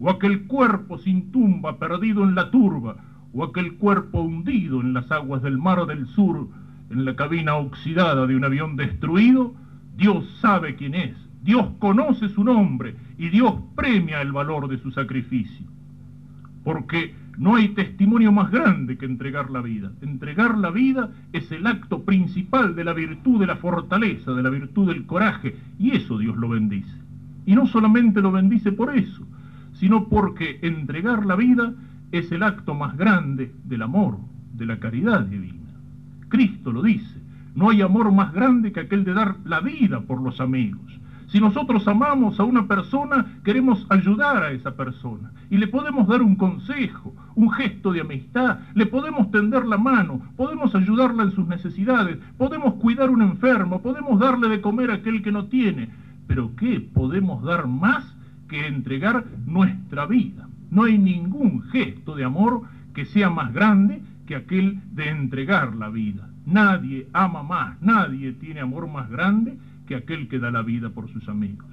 o 0.00 0.10
aquel 0.10 0.46
cuerpo 0.46 0.98
sin 0.98 1.30
tumba 1.30 1.78
perdido 1.78 2.24
en 2.24 2.34
la 2.34 2.50
turba, 2.50 2.96
o 3.32 3.44
aquel 3.44 3.74
cuerpo 3.74 4.22
hundido 4.22 4.80
en 4.80 4.94
las 4.94 5.10
aguas 5.12 5.42
del 5.42 5.58
mar 5.58 5.84
del 5.86 6.06
sur, 6.06 6.48
en 6.90 7.04
la 7.04 7.16
cabina 7.16 7.56
oxidada 7.56 8.26
de 8.26 8.36
un 8.36 8.44
avión 8.44 8.76
destruido, 8.76 9.54
Dios 9.96 10.24
sabe 10.40 10.76
quién 10.76 10.94
es, 10.94 11.16
Dios 11.42 11.66
conoce 11.78 12.28
su 12.30 12.42
nombre 12.42 12.96
y 13.18 13.28
Dios 13.28 13.54
premia 13.76 14.22
el 14.22 14.32
valor 14.32 14.68
de 14.68 14.78
su 14.78 14.90
sacrificio. 14.90 15.66
Porque 16.64 17.14
no 17.38 17.56
hay 17.56 17.68
testimonio 17.68 18.32
más 18.32 18.50
grande 18.50 18.96
que 18.96 19.06
entregar 19.06 19.50
la 19.50 19.60
vida. 19.60 19.90
Entregar 20.02 20.56
la 20.58 20.70
vida 20.70 21.10
es 21.32 21.50
el 21.52 21.66
acto 21.66 22.04
principal 22.04 22.74
de 22.76 22.84
la 22.84 22.92
virtud 22.92 23.40
de 23.40 23.46
la 23.46 23.56
fortaleza, 23.56 24.32
de 24.32 24.42
la 24.42 24.50
virtud 24.50 24.88
del 24.88 25.06
coraje, 25.06 25.56
y 25.78 25.92
eso 25.92 26.18
Dios 26.18 26.36
lo 26.36 26.48
bendice. 26.48 26.96
Y 27.46 27.54
no 27.54 27.66
solamente 27.66 28.20
lo 28.22 28.32
bendice 28.32 28.72
por 28.72 28.96
eso, 28.96 29.26
sino 29.74 30.08
porque 30.08 30.60
entregar 30.62 31.26
la 31.26 31.36
vida 31.36 31.74
es 32.12 32.30
el 32.32 32.42
acto 32.42 32.74
más 32.74 32.96
grande 32.96 33.52
del 33.64 33.82
amor, 33.82 34.18
de 34.54 34.66
la 34.66 34.78
caridad 34.78 35.22
divina. 35.22 35.58
Cristo 36.28 36.72
lo 36.72 36.82
dice, 36.82 37.18
no 37.54 37.70
hay 37.70 37.82
amor 37.82 38.12
más 38.12 38.32
grande 38.32 38.72
que 38.72 38.80
aquel 38.80 39.04
de 39.04 39.14
dar 39.14 39.36
la 39.44 39.60
vida 39.60 40.00
por 40.00 40.20
los 40.22 40.40
amigos. 40.40 40.80
Si 41.34 41.40
nosotros 41.40 41.88
amamos 41.88 42.38
a 42.38 42.44
una 42.44 42.68
persona, 42.68 43.26
queremos 43.42 43.84
ayudar 43.90 44.44
a 44.44 44.52
esa 44.52 44.76
persona 44.76 45.32
y 45.50 45.56
le 45.56 45.66
podemos 45.66 46.06
dar 46.06 46.22
un 46.22 46.36
consejo, 46.36 47.12
un 47.34 47.50
gesto 47.50 47.92
de 47.92 48.02
amistad, 48.02 48.60
le 48.76 48.86
podemos 48.86 49.32
tender 49.32 49.66
la 49.66 49.76
mano, 49.76 50.22
podemos 50.36 50.76
ayudarla 50.76 51.24
en 51.24 51.32
sus 51.32 51.48
necesidades, 51.48 52.18
podemos 52.38 52.74
cuidar 52.74 53.08
a 53.08 53.10
un 53.10 53.22
enfermo, 53.22 53.82
podemos 53.82 54.20
darle 54.20 54.48
de 54.48 54.60
comer 54.60 54.92
a 54.92 54.94
aquel 54.94 55.24
que 55.24 55.32
no 55.32 55.46
tiene, 55.46 55.88
pero 56.28 56.54
¿qué 56.54 56.78
podemos 56.78 57.42
dar 57.42 57.66
más 57.66 58.04
que 58.48 58.68
entregar 58.68 59.24
nuestra 59.44 60.06
vida? 60.06 60.48
No 60.70 60.84
hay 60.84 60.98
ningún 60.98 61.62
gesto 61.62 62.14
de 62.14 62.22
amor 62.22 62.62
que 62.94 63.06
sea 63.06 63.28
más 63.28 63.52
grande 63.52 64.02
que 64.28 64.36
aquel 64.36 64.80
de 64.92 65.08
entregar 65.08 65.74
la 65.74 65.88
vida. 65.88 66.28
Nadie 66.46 67.08
ama 67.12 67.42
más, 67.42 67.82
nadie 67.82 68.34
tiene 68.34 68.60
amor 68.60 68.86
más 68.86 69.10
grande 69.10 69.58
que 69.86 69.94
aquel 69.94 70.28
que 70.28 70.38
da 70.38 70.50
la 70.50 70.62
vida 70.62 70.90
por 70.90 71.10
sus 71.10 71.28
amigos. 71.28 71.66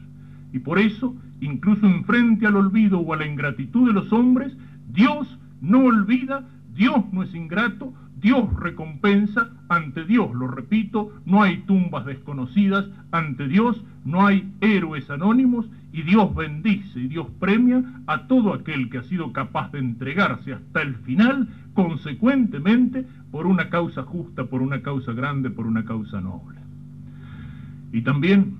Y 0.53 0.59
por 0.59 0.79
eso, 0.79 1.15
incluso 1.39 1.85
en 1.85 2.03
frente 2.05 2.45
al 2.45 2.55
olvido 2.55 2.99
o 2.99 3.13
a 3.13 3.17
la 3.17 3.25
ingratitud 3.25 3.87
de 3.87 3.93
los 3.93 4.11
hombres, 4.11 4.55
Dios 4.91 5.39
no 5.61 5.85
olvida, 5.85 6.47
Dios 6.73 7.05
no 7.11 7.23
es 7.23 7.33
ingrato, 7.33 7.93
Dios 8.21 8.53
recompensa, 8.59 9.49
ante 9.67 10.05
Dios, 10.05 10.31
lo 10.33 10.47
repito, 10.47 11.11
no 11.25 11.41
hay 11.41 11.57
tumbas 11.61 12.05
desconocidas, 12.05 12.85
ante 13.11 13.47
Dios 13.47 13.83
no 14.05 14.27
hay 14.27 14.51
héroes 14.61 15.09
anónimos 15.09 15.65
y 15.91 16.03
Dios 16.03 16.33
bendice 16.35 16.99
y 16.99 17.07
Dios 17.07 17.27
premia 17.39 17.83
a 18.05 18.27
todo 18.27 18.53
aquel 18.53 18.89
que 18.89 18.99
ha 18.99 19.03
sido 19.03 19.33
capaz 19.33 19.71
de 19.71 19.79
entregarse 19.79 20.53
hasta 20.53 20.83
el 20.83 20.95
final, 20.97 21.49
consecuentemente, 21.73 23.07
por 23.31 23.47
una 23.47 23.69
causa 23.69 24.03
justa, 24.03 24.45
por 24.45 24.61
una 24.61 24.81
causa 24.81 25.13
grande, 25.13 25.49
por 25.49 25.65
una 25.65 25.83
causa 25.83 26.21
noble. 26.21 26.60
Y 27.91 28.01
también 28.01 28.55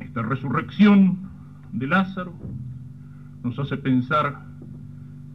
esta 0.00 0.22
resurrección 0.22 1.18
de 1.72 1.86
Lázaro 1.86 2.32
nos 3.42 3.58
hace 3.58 3.76
pensar 3.76 4.42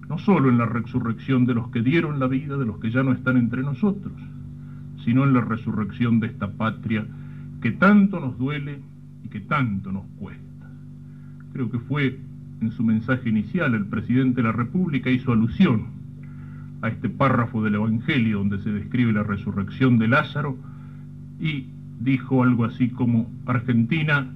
no 0.09 0.17
solo 0.17 0.49
en 0.49 0.57
la 0.57 0.65
resurrección 0.65 1.45
de 1.45 1.53
los 1.53 1.69
que 1.69 1.81
dieron 1.81 2.19
la 2.19 2.27
vida, 2.27 2.57
de 2.57 2.65
los 2.65 2.79
que 2.79 2.91
ya 2.91 3.03
no 3.03 3.13
están 3.13 3.37
entre 3.37 3.61
nosotros, 3.61 4.13
sino 5.03 5.23
en 5.23 5.33
la 5.33 5.41
resurrección 5.41 6.19
de 6.19 6.27
esta 6.27 6.51
patria 6.51 7.05
que 7.61 7.71
tanto 7.71 8.19
nos 8.19 8.37
duele 8.37 8.79
y 9.23 9.29
que 9.29 9.39
tanto 9.39 9.91
nos 9.91 10.05
cuesta. 10.17 10.43
Creo 11.53 11.69
que 11.69 11.79
fue 11.79 12.19
en 12.61 12.71
su 12.71 12.83
mensaje 12.83 13.29
inicial 13.29 13.73
el 13.73 13.85
presidente 13.85 14.41
de 14.41 14.47
la 14.47 14.51
República 14.51 15.09
hizo 15.09 15.31
alusión 15.31 15.85
a 16.81 16.89
este 16.89 17.09
párrafo 17.09 17.63
del 17.63 17.75
Evangelio 17.75 18.39
donde 18.39 18.59
se 18.59 18.71
describe 18.71 19.13
la 19.13 19.23
resurrección 19.23 19.97
de 19.99 20.07
Lázaro 20.09 20.57
y 21.39 21.67
dijo 22.03 22.43
algo 22.43 22.65
así 22.65 22.89
como, 22.89 23.31
Argentina, 23.45 24.27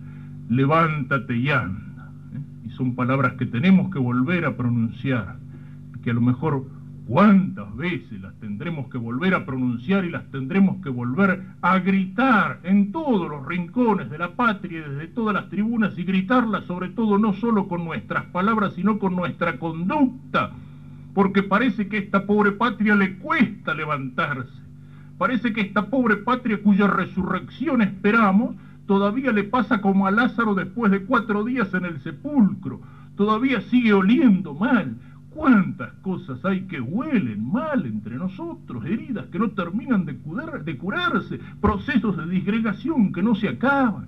levántate 0.49 1.35
y 1.37 1.49
anda. 1.49 2.11
¿eh? 2.33 2.67
Y 2.67 2.69
son 2.71 2.95
palabras 2.95 3.33
que 3.33 3.45
tenemos 3.45 3.91
que 3.91 3.99
volver 3.99 4.45
a 4.45 4.55
pronunciar 4.55 5.37
que 6.03 6.11
a 6.11 6.13
lo 6.13 6.21
mejor 6.21 6.65
cuántas 7.07 7.75
veces 7.75 8.21
las 8.21 8.33
tendremos 8.35 8.89
que 8.89 8.97
volver 8.97 9.33
a 9.33 9.45
pronunciar 9.45 10.05
y 10.05 10.09
las 10.09 10.29
tendremos 10.29 10.81
que 10.83 10.89
volver 10.89 11.41
a 11.61 11.79
gritar 11.79 12.59
en 12.63 12.91
todos 12.91 13.29
los 13.29 13.45
rincones 13.45 14.09
de 14.09 14.17
la 14.17 14.35
patria, 14.35 14.87
desde 14.87 15.07
todas 15.07 15.33
las 15.33 15.49
tribunas, 15.49 15.97
y 15.97 16.03
gritarlas 16.03 16.65
sobre 16.65 16.89
todo 16.89 17.17
no 17.17 17.33
solo 17.33 17.67
con 17.67 17.85
nuestras 17.85 18.25
palabras, 18.25 18.73
sino 18.73 18.99
con 18.99 19.15
nuestra 19.15 19.57
conducta, 19.57 20.51
porque 21.13 21.43
parece 21.43 21.87
que 21.87 21.97
a 21.97 22.01
esta 22.01 22.25
pobre 22.25 22.51
patria 22.51 22.95
le 22.95 23.17
cuesta 23.17 23.73
levantarse, 23.73 24.61
parece 25.17 25.53
que 25.53 25.61
esta 25.61 25.89
pobre 25.89 26.17
patria 26.17 26.61
cuya 26.61 26.87
resurrección 26.87 27.81
esperamos, 27.81 28.55
todavía 28.85 29.31
le 29.31 29.43
pasa 29.43 29.81
como 29.81 30.07
a 30.07 30.11
Lázaro 30.11 30.55
después 30.55 30.91
de 30.91 31.03
cuatro 31.03 31.43
días 31.43 31.73
en 31.73 31.85
el 31.85 31.99
sepulcro, 32.01 32.81
todavía 33.15 33.61
sigue 33.61 33.93
oliendo 33.93 34.53
mal, 34.53 34.95
¿Cuántas 35.37 35.93
cosas 36.01 36.43
hay 36.45 36.61
que 36.61 36.81
huelen 36.81 37.51
mal 37.51 37.85
entre 37.85 38.15
nosotros? 38.15 38.83
Heridas 38.83 39.27
que 39.27 39.37
no 39.37 39.51
terminan 39.51 40.03
de, 40.03 40.17
curarse, 40.17 41.39
procesos 41.61 42.17
de 42.17 42.25
disgregación 42.25 43.13
que 43.13 43.21
no 43.21 43.35
se 43.35 43.47
acaban. 43.47 44.07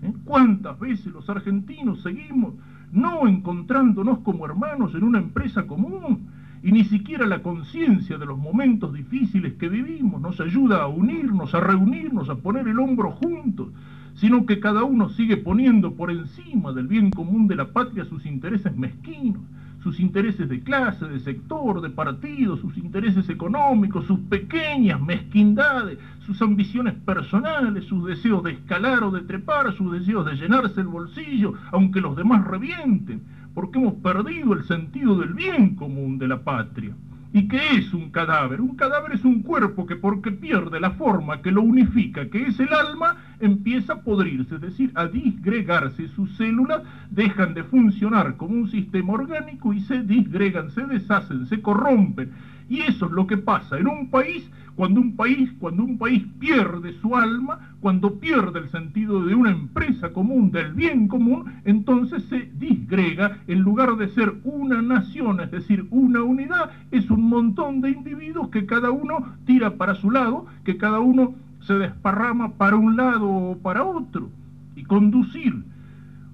¿Eh? 0.00 0.12
¿Cuántas 0.24 0.78
veces 0.78 1.06
los 1.06 1.28
argentinos 1.28 2.02
seguimos 2.02 2.54
no 2.92 3.26
encontrándonos 3.26 4.20
como 4.20 4.46
hermanos 4.46 4.94
en 4.94 5.02
una 5.02 5.18
empresa 5.18 5.66
común? 5.66 6.28
Y 6.62 6.72
ni 6.72 6.84
siquiera 6.84 7.26
la 7.26 7.42
conciencia 7.42 8.18
de 8.18 8.26
los 8.26 8.38
momentos 8.38 8.92
difíciles 8.92 9.54
que 9.54 9.68
vivimos 9.68 10.20
nos 10.20 10.40
ayuda 10.40 10.82
a 10.82 10.88
unirnos, 10.88 11.54
a 11.54 11.60
reunirnos, 11.60 12.28
a 12.28 12.36
poner 12.36 12.68
el 12.68 12.78
hombro 12.78 13.12
juntos, 13.12 13.68
sino 14.14 14.44
que 14.44 14.60
cada 14.60 14.84
uno 14.84 15.08
sigue 15.08 15.38
poniendo 15.38 15.94
por 15.94 16.10
encima 16.10 16.72
del 16.72 16.86
bien 16.86 17.10
común 17.10 17.48
de 17.48 17.56
la 17.56 17.72
patria 17.72 18.04
sus 18.04 18.26
intereses 18.26 18.76
mezquinos 18.76 19.42
sus 19.82 19.98
intereses 19.98 20.48
de 20.48 20.60
clase, 20.60 21.06
de 21.06 21.20
sector, 21.20 21.80
de 21.80 21.90
partido, 21.90 22.56
sus 22.56 22.76
intereses 22.76 23.28
económicos, 23.28 24.06
sus 24.06 24.20
pequeñas 24.20 25.00
mezquindades, 25.00 25.98
sus 26.26 26.40
ambiciones 26.42 26.94
personales, 26.94 27.84
sus 27.84 28.06
deseos 28.06 28.44
de 28.44 28.52
escalar 28.52 29.02
o 29.04 29.10
de 29.10 29.22
trepar, 29.22 29.74
sus 29.74 29.92
deseos 29.92 30.26
de 30.26 30.34
llenarse 30.34 30.80
el 30.80 30.86
bolsillo, 30.86 31.54
aunque 31.72 32.00
los 32.00 32.14
demás 32.14 32.46
revienten, 32.46 33.22
porque 33.54 33.78
hemos 33.78 33.94
perdido 33.94 34.52
el 34.52 34.64
sentido 34.64 35.18
del 35.18 35.34
bien 35.34 35.74
común 35.74 36.18
de 36.18 36.28
la 36.28 36.42
patria. 36.42 36.94
¿Y 37.32 37.46
qué 37.46 37.60
es 37.76 37.94
un 37.94 38.10
cadáver? 38.10 38.60
Un 38.60 38.74
cadáver 38.74 39.12
es 39.12 39.24
un 39.24 39.42
cuerpo 39.42 39.86
que 39.86 39.94
porque 39.94 40.32
pierde 40.32 40.80
la 40.80 40.90
forma 40.90 41.42
que 41.42 41.52
lo 41.52 41.62
unifica, 41.62 42.28
que 42.28 42.42
es 42.42 42.58
el 42.58 42.72
alma, 42.72 43.16
empieza 43.38 43.92
a 43.92 44.02
podrirse, 44.02 44.56
es 44.56 44.60
decir, 44.60 44.90
a 44.96 45.06
disgregarse. 45.06 46.08
Sus 46.08 46.36
células 46.36 46.82
dejan 47.08 47.54
de 47.54 47.62
funcionar 47.62 48.36
como 48.36 48.54
un 48.54 48.68
sistema 48.68 49.12
orgánico 49.12 49.72
y 49.72 49.80
se 49.80 50.02
disgregan, 50.02 50.72
se 50.72 50.84
deshacen, 50.86 51.46
se 51.46 51.62
corrompen. 51.62 52.32
Y 52.68 52.80
eso 52.80 53.06
es 53.06 53.12
lo 53.12 53.28
que 53.28 53.36
pasa 53.36 53.78
en 53.78 53.86
un 53.86 54.10
país 54.10 54.50
cuando 54.76 55.00
un 55.00 55.16
país, 55.16 55.50
cuando 55.58 55.84
un 55.84 55.98
país 55.98 56.24
pierde 56.38 56.92
su 57.00 57.16
alma, 57.16 57.74
cuando 57.80 58.18
pierde 58.18 58.60
el 58.60 58.70
sentido 58.70 59.24
de 59.24 59.34
una 59.34 59.50
empresa 59.50 60.12
común, 60.12 60.50
del 60.50 60.72
bien 60.74 61.08
común, 61.08 61.52
entonces 61.64 62.24
se 62.24 62.50
disgrega, 62.58 63.38
en 63.46 63.60
lugar 63.60 63.96
de 63.96 64.08
ser 64.08 64.34
una 64.44 64.82
nación, 64.82 65.40
es 65.40 65.50
decir, 65.50 65.86
una 65.90 66.22
unidad, 66.22 66.70
es 66.90 67.10
un 67.10 67.28
montón 67.28 67.80
de 67.80 67.90
individuos 67.90 68.48
que 68.50 68.66
cada 68.66 68.90
uno 68.90 69.34
tira 69.44 69.76
para 69.76 69.94
su 69.94 70.10
lado, 70.10 70.46
que 70.64 70.76
cada 70.76 71.00
uno 71.00 71.34
se 71.62 71.74
desparrama 71.74 72.54
para 72.54 72.76
un 72.76 72.96
lado 72.96 73.28
o 73.28 73.58
para 73.58 73.84
otro. 73.84 74.30
Y 74.76 74.84
conducir 74.84 75.62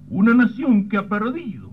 una 0.09 0.35
nación 0.35 0.89
que 0.89 0.97
ha 0.97 1.09
perdido 1.09 1.71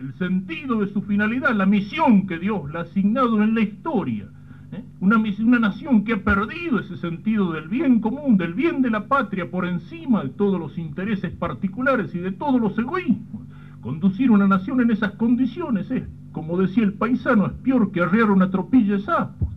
el 0.00 0.14
sentido 0.14 0.80
de 0.80 0.92
su 0.92 1.02
finalidad, 1.02 1.54
la 1.54 1.66
misión 1.66 2.26
que 2.26 2.38
Dios 2.38 2.70
le 2.70 2.78
ha 2.78 2.82
asignado 2.82 3.42
en 3.42 3.54
la 3.54 3.60
historia, 3.60 4.28
¿eh? 4.72 4.84
Una, 5.00 5.16
una 5.16 5.58
nación 5.58 6.04
que 6.04 6.14
ha 6.14 6.24
perdido 6.24 6.78
ese 6.78 6.96
sentido 6.96 7.52
del 7.52 7.68
bien 7.68 8.00
común, 8.00 8.36
del 8.36 8.54
bien 8.54 8.82
de 8.82 8.90
la 8.90 9.06
patria 9.06 9.50
por 9.50 9.66
encima 9.66 10.22
de 10.22 10.30
todos 10.30 10.58
los 10.58 10.76
intereses 10.78 11.32
particulares 11.32 12.14
y 12.14 12.18
de 12.18 12.32
todos 12.32 12.60
los 12.60 12.78
egoísmos. 12.78 13.46
Conducir 13.80 14.30
una 14.30 14.48
nación 14.48 14.80
en 14.80 14.90
esas 14.90 15.12
condiciones 15.12 15.90
es, 15.90 16.02
como 16.32 16.58
decía 16.58 16.84
el 16.84 16.94
paisano, 16.94 17.46
es 17.46 17.52
peor 17.52 17.92
que 17.92 18.00
arrear 18.00 18.30
una 18.30 18.50
tropilla 18.50 18.94
de 18.94 19.00
sapos. 19.00 19.48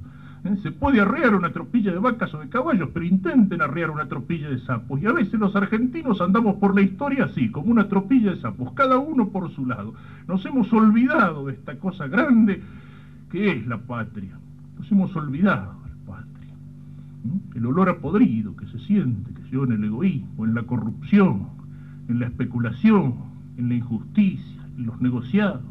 ¿eh? 0.44 0.56
Se 0.62 0.72
puede 0.72 1.01
arrear 1.01 1.36
una 1.36 1.51
tropilla 1.51 1.91
de 1.91 2.00
vacas 2.00 2.34
o 2.34 2.39
de 2.39 2.50
caballos, 2.50 2.89
pero 2.94 3.06
intenten 3.06 3.62
arrear 3.62 3.89
una 3.89 4.08
tropilla 4.08 4.50
de 4.50 4.60
sapos. 4.60 5.01
Y 5.01 5.08
a 5.08 5.12
veces 5.12 5.39
los 5.39 5.56
argentinos 5.56 6.22
andamos 6.22 6.58
por 6.58 6.75
la 6.75 6.82
historia 6.82 7.25
así, 7.25 7.50
como 7.50 7.72
una 7.72 7.88
tropilla 7.88 8.32
de 8.32 8.41
sapos, 8.41 8.74
cada 8.74 9.00
uno 9.00 9.30
por 9.30 9.50
su 9.51 9.65
lado. 9.65 9.96
Nos 10.27 10.46
hemos 10.46 10.72
olvidado 10.72 11.48
de 11.48 11.53
esta 11.53 11.77
cosa 11.80 12.08
grande 12.08 12.62
que 13.32 13.51
es 13.51 13.65
la 13.65 13.80
patria. 13.80 14.38
Nos 14.78 14.92
hemos 14.92 15.16
olvidado 15.16 15.75
la 15.88 16.16
patria. 16.16 16.54
El 17.56 17.66
olor 17.66 17.90
a 17.90 18.00
podrido 18.00 18.56
que 18.56 18.68
se 18.68 18.80
siente, 18.80 19.34
que 19.34 19.50
se 19.50 19.56
en 19.56 19.72
el 19.72 19.84
egoísmo, 19.84 20.46
en 20.46 20.56
la 20.56 20.63
corrupción, 20.63 21.48
en 22.08 22.20
la 22.20 22.28
especulación, 22.28 23.16
en 23.58 23.70
la 23.70 23.75
injusticia, 23.75 24.62
en 24.78 24.86
los 24.86 25.01
negociados, 25.01 25.62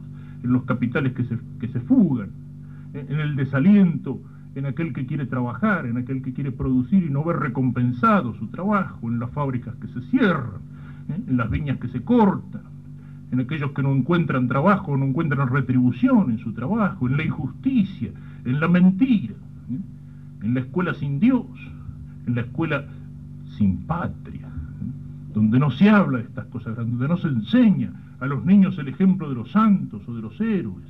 en 0.43 0.53
los 0.53 0.65
capitales 0.65 1.13
que 1.15 1.25
se, 1.25 1.39
que 1.59 1.69
se 1.69 1.81
fugan, 1.81 2.31
en 2.95 3.21
el 3.21 3.37
desaliento, 3.37 4.21
en 4.55 4.67
aquel 4.67 4.93
que 4.93 5.07
quiere 5.07 5.27
trabajar, 5.27 5.87
en 5.87 5.97
aquel 5.97 6.23
que 6.23 6.33
quiere 6.33 6.51
producir 6.51 7.05
y 7.05 7.11
no 7.11 7.25
ver 7.25 7.37
recompensado 7.37 8.35
su 8.35 8.49
trabajo, 8.49 9.09
en 9.09 9.19
las 9.19 9.31
fábricas 9.31 9.75
que 9.77 9.89
se 9.89 10.01
cierran, 10.11 10.61
¿eh? 11.09 11.23
en 11.29 11.37
las 11.37 11.51
viñas 11.51 11.79
que 11.79 11.89
se 11.89 12.03
cortan, 12.03 12.63
en 13.31 13.41
aquellos 13.41 13.71
que 13.73 13.83
no 13.83 13.93
encuentran 13.93 14.49
trabajo, 14.49 14.97
no 14.97 15.07
encuentran 15.07 15.49
retribución 15.49 16.31
en 16.31 16.39
su 16.39 16.53
trabajo, 16.53 17.09
en 17.09 17.17
la 17.17 17.25
injusticia, 17.25 18.11
en 18.45 18.61
la 18.61 18.69
mentira, 18.69 19.35
¿eh? 19.35 20.45
en 20.45 20.55
la 20.55 20.61
escuela 20.61 20.95
sin 20.95 21.21
Dios, 21.21 21.47
en 22.27 22.35
la 22.35 22.43
escuela 22.43 22.85
sin 23.57 23.79
patria, 23.87 24.47
¿eh? 24.47 25.33
donde 25.35 25.59
no 25.59 25.71
se 25.71 25.91
habla 25.91 26.19
de 26.19 26.25
estas 26.25 26.47
cosas 26.47 26.77
donde 26.77 27.09
no 27.09 27.17
se 27.17 27.29
enseña 27.29 27.93
a 28.21 28.27
los 28.27 28.45
niños 28.45 28.79
el 28.79 28.89
ejemplo 28.89 29.29
de 29.29 29.35
los 29.35 29.51
santos 29.51 30.03
o 30.07 30.15
de 30.15 30.23
los 30.23 30.41
héroes, 30.41 30.87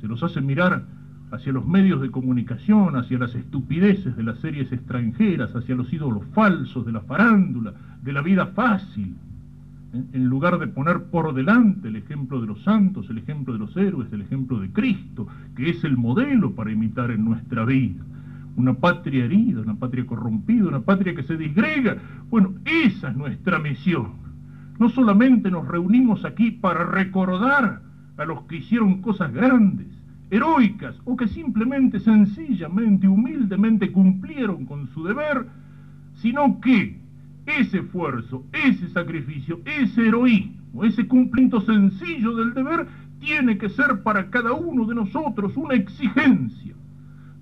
se 0.00 0.08
los 0.08 0.22
hace 0.22 0.40
mirar 0.40 0.84
hacia 1.32 1.52
los 1.52 1.66
medios 1.66 2.00
de 2.02 2.10
comunicación, 2.10 2.94
hacia 2.96 3.18
las 3.18 3.34
estupideces 3.34 4.16
de 4.16 4.22
las 4.22 4.38
series 4.40 4.70
extranjeras, 4.70 5.54
hacia 5.56 5.74
los 5.74 5.90
ídolos 5.92 6.24
falsos 6.34 6.84
de 6.84 6.92
la 6.92 7.00
farándula, 7.00 7.72
de 8.02 8.12
la 8.12 8.20
vida 8.20 8.46
fácil. 8.48 9.16
En 9.92 10.24
lugar 10.26 10.58
de 10.58 10.68
poner 10.68 11.04
por 11.04 11.34
delante 11.34 11.88
el 11.88 11.96
ejemplo 11.96 12.40
de 12.40 12.46
los 12.46 12.62
santos, 12.62 13.08
el 13.10 13.18
ejemplo 13.18 13.52
de 13.52 13.58
los 13.58 13.76
héroes, 13.76 14.10
el 14.12 14.22
ejemplo 14.22 14.58
de 14.58 14.70
Cristo, 14.70 15.26
que 15.54 15.68
es 15.68 15.84
el 15.84 15.96
modelo 15.96 16.54
para 16.54 16.72
imitar 16.72 17.10
en 17.10 17.24
nuestra 17.24 17.64
vida. 17.64 18.02
Una 18.56 18.74
patria 18.74 19.24
herida, 19.24 19.60
una 19.60 19.74
patria 19.74 20.06
corrompida, 20.06 20.68
una 20.68 20.80
patria 20.80 21.14
que 21.14 21.22
se 21.22 21.36
disgrega. 21.36 21.96
Bueno, 22.30 22.54
esa 22.64 23.10
es 23.10 23.16
nuestra 23.16 23.58
misión. 23.58 24.12
No 24.78 24.88
solamente 24.88 25.50
nos 25.50 25.68
reunimos 25.68 26.24
aquí 26.24 26.50
para 26.50 26.84
recordar 26.84 27.82
a 28.16 28.24
los 28.24 28.42
que 28.42 28.56
hicieron 28.56 29.02
cosas 29.02 29.32
grandes, 29.32 29.88
heroicas 30.30 30.96
o 31.04 31.16
que 31.16 31.28
simplemente, 31.28 32.00
sencillamente, 32.00 33.06
humildemente 33.06 33.92
cumplieron 33.92 34.64
con 34.64 34.88
su 34.88 35.04
deber, 35.04 35.46
sino 36.14 36.60
que 36.60 37.01
ese 37.46 37.78
esfuerzo, 37.78 38.44
ese 38.52 38.88
sacrificio, 38.90 39.60
ese 39.64 40.08
heroísmo, 40.08 40.84
ese 40.84 41.06
cumplimiento 41.06 41.60
sencillo 41.60 42.36
del 42.36 42.54
deber 42.54 42.86
tiene 43.18 43.58
que 43.58 43.68
ser 43.68 44.02
para 44.02 44.30
cada 44.30 44.52
uno 44.52 44.84
de 44.86 44.94
nosotros 44.94 45.56
una 45.56 45.74
exigencia. 45.74 46.74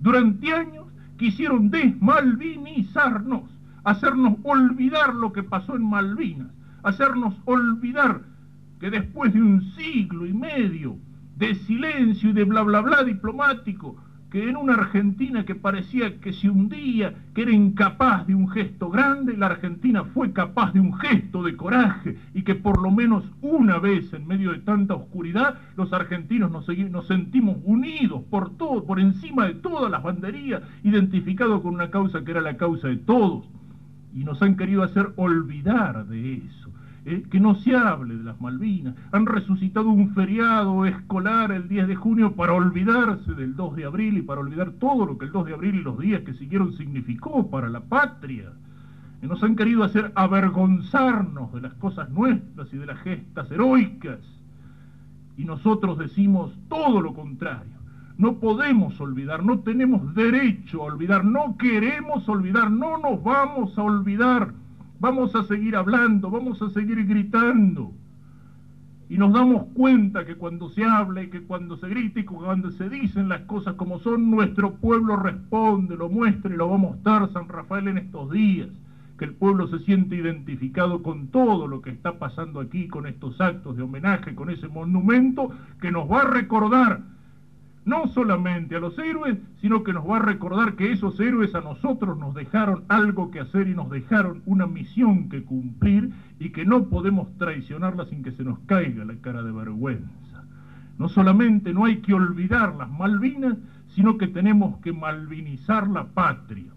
Durante 0.01 0.53
años 0.53 0.87
quisieron 1.19 1.71
desmalvinizarnos, 1.71 3.43
hacernos 3.85 4.37
olvidar 4.43 5.15
lo 5.15 5.33
que 5.33 5.43
pasó 5.43 5.77
en 5.77 5.89
Malvinas, 5.89 6.49
hacernos 6.83 7.35
olvidar 7.45 8.23
que 8.79 8.91
después 8.91 9.33
de 9.35 9.43
un 9.43 9.63
siglo 9.73 10.27
y 10.27 10.33
medio 10.33 10.97
de 11.37 11.55
silencio 11.55 12.31
y 12.31 12.33
de 12.33 12.45
bla 12.45 12.63
bla 12.63 12.81
bla 12.81 13.05
diplomático, 13.05 13.97
que 14.31 14.49
en 14.49 14.57
una 14.57 14.75
Argentina 14.75 15.45
que 15.45 15.57
parecía 15.57 16.21
que 16.21 16.33
se 16.33 16.49
hundía, 16.49 17.15
que 17.35 17.43
era 17.43 17.51
incapaz 17.51 18.27
de 18.27 18.35
un 18.35 18.49
gesto 18.49 18.89
grande, 18.89 19.37
la 19.37 19.47
Argentina 19.47 20.05
fue 20.05 20.33
capaz 20.33 20.73
de 20.73 20.81
un 20.81 20.95
gesto 20.95 21.43
de 21.43 21.57
coraje 21.57 22.17
y 22.33 22.43
que 22.43 22.55
por 22.55 22.81
lo 22.81 22.93
menos 22.93 23.25
una 23.43 23.79
vez 23.79 24.13
en 24.13 24.27
medio 24.27 24.53
de 24.53 24.61
tanta 24.61 24.95
oscuridad 24.95 25.59
los 25.77 25.93
argentinos 25.93 26.51
nos, 26.51 26.69
nos 26.69 27.07
sentimos 27.09 27.59
unidos 27.65 28.23
por 28.31 28.57
todo, 28.57 28.85
por 28.85 29.01
encima 29.01 29.47
de 29.47 29.55
todas 29.55 29.91
las 29.91 30.03
banderías, 30.03 30.63
identificados 30.85 31.61
con 31.63 31.75
una 31.75 31.91
causa 31.91 32.25
que 32.25 32.31
era 32.31 32.41
la 32.41 32.57
causa 32.57 32.89
de 32.89 32.97
todos. 32.99 33.49
Y 34.15 34.25
nos 34.25 34.43
han 34.43 34.57
querido 34.57 34.83
hacer 34.83 35.13
olvidar 35.17 36.07
de 36.07 36.35
eso. 36.35 36.71
¿Eh? 37.11 37.23
que 37.31 37.41
no 37.41 37.55
se 37.57 37.77
hable 37.77 38.17
de 38.17 38.25
las 38.25 38.41
Malvinas. 38.41 38.95
Han 39.13 39.27
resucitado 39.27 39.89
un 39.89 40.15
feriado 40.15 40.87
escolar 40.87 41.53
el 41.53 41.69
10 41.69 41.89
de 41.89 41.97
junio 41.97 42.33
para 42.33 42.53
olvidarse 42.53 43.35
del 43.35 43.57
2 43.57 43.77
de 43.77 43.85
abril 43.85 44.19
y 44.19 44.23
para 44.23 44.41
olvidar 44.41 44.73
todo 44.73 45.07
lo 45.07 45.19
que 45.19 45.27
el 45.27 45.33
2 45.33 45.47
de 45.47 45.55
abril 45.55 45.75
y 45.77 45.83
los 45.83 45.99
días 45.99 46.23
que 46.23 46.35
siguieron 46.35 46.73
significó 46.75 47.51
para 47.51 47.69
la 47.69 47.81
patria. 47.81 48.53
Y 49.23 49.27
nos 49.27 49.43
han 49.43 49.57
querido 49.57 49.85
hacer 49.85 50.13
avergonzarnos 50.15 51.53
de 51.53 51.61
las 51.61 51.75
cosas 51.75 52.09
nuestras 52.11 52.73
y 52.73 52.79
de 52.79 52.87
las 52.87 53.01
gestas 53.01 53.51
heroicas. 53.51 54.21
Y 55.37 55.45
nosotros 55.45 55.99
decimos 55.99 56.53
todo 56.69 57.01
lo 57.01 57.15
contrario. 57.15 57.81
No 58.17 58.35
podemos 58.35 59.01
olvidar, 59.01 59.43
no 59.43 59.61
tenemos 59.61 60.15
derecho 60.15 60.83
a 60.83 60.93
olvidar, 60.93 61.25
no 61.25 61.57
queremos 61.57 62.29
olvidar, 62.29 62.71
no 62.71 62.99
nos 62.99 63.23
vamos 63.23 63.79
a 63.79 63.83
olvidar 63.83 64.53
Vamos 65.01 65.35
a 65.35 65.45
seguir 65.45 65.77
hablando, 65.77 66.31
vamos 66.31 66.61
a 66.61 66.69
seguir 66.69 67.07
gritando. 67.07 67.91
Y 69.09 69.17
nos 69.17 69.33
damos 69.33 69.69
cuenta 69.73 70.27
que 70.27 70.37
cuando 70.37 70.69
se 70.69 70.85
habla 70.85 71.23
y 71.23 71.31
que 71.31 71.41
cuando 71.41 71.79
se 71.79 71.89
grita 71.89 72.21
y 72.21 72.25
cuando 72.25 72.71
se 72.73 72.89
dicen 72.91 73.31
las 73.31 73.41
cosas 73.43 73.75
como 73.75 73.99
son, 74.01 74.31
nuestro 74.31 74.75
pueblo 74.75 75.17
responde, 75.17 75.97
lo 75.97 76.11
muestra 76.11 76.53
y 76.53 76.57
lo 76.59 76.69
va 76.69 76.75
a 76.75 76.79
mostrar 76.79 77.33
San 77.33 77.49
Rafael 77.49 77.89
en 77.89 77.97
estos 77.97 78.31
días. 78.31 78.69
Que 79.19 79.25
el 79.25 79.33
pueblo 79.33 79.69
se 79.69 79.79
siente 79.81 80.17
identificado 80.17 81.03
con 81.03 81.29
todo 81.29 81.67
lo 81.67 81.81
que 81.81 81.91
está 81.91 82.19
pasando 82.19 82.61
aquí, 82.61 82.87
con 82.87 83.07
estos 83.07 83.41
actos 83.41 83.79
de 83.79 83.83
homenaje, 83.83 84.35
con 84.35 84.51
ese 84.51 84.69
monumento 84.69 85.51
que 85.81 85.91
nos 85.91 86.11
va 86.11 86.21
a 86.21 86.31
recordar 86.31 87.01
no 87.85 88.07
solamente 88.09 88.77
a 88.77 88.81
los 88.81 88.99
héroes, 88.99 89.39
sino 89.61 89.83
que 89.83 89.93
nos 89.93 90.09
va 90.09 90.17
a 90.17 90.23
recordar 90.23 90.77
que 90.77 90.93
esos 90.93 91.19
héroes 91.19 91.55
a 91.55 91.61
nosotros 91.61 92.19
nos 92.19 92.35
dejaron 92.35 92.85
algo 92.89 93.31
que 93.31 93.41
hacer 93.41 93.69
y 93.69 93.75
nos 93.75 93.91
dejaron 93.91 94.43
una 94.47 94.67
misión 94.67 95.29
que 95.29 95.43
cumplir 95.43 96.11
y 96.39 96.51
que 96.51 96.65
no 96.65 96.85
podemos 96.85 97.37
traicionarla 97.39 98.07
sin 98.07 98.23
que 98.23 98.33
se 98.33 98.45
nos 98.45 98.59
caiga 98.61 99.05
la 99.05 99.17
cara 99.17 99.43
de 99.43 99.53
vergüenza. 99.53 100.45
No 100.99 101.09
solamente 101.09 101.73
no 101.73 101.87
hay 101.87 101.97
que 101.99 102.13
olvidar 102.13 102.75
las 102.77 102.91
Malvinas, 102.91 103.57
sino 103.95 104.19
que 104.19 104.29
tenemos 104.29 104.77
que 104.83 104.93
malvinizar 104.93 105.89
la 105.89 106.05
patria. 106.05 106.71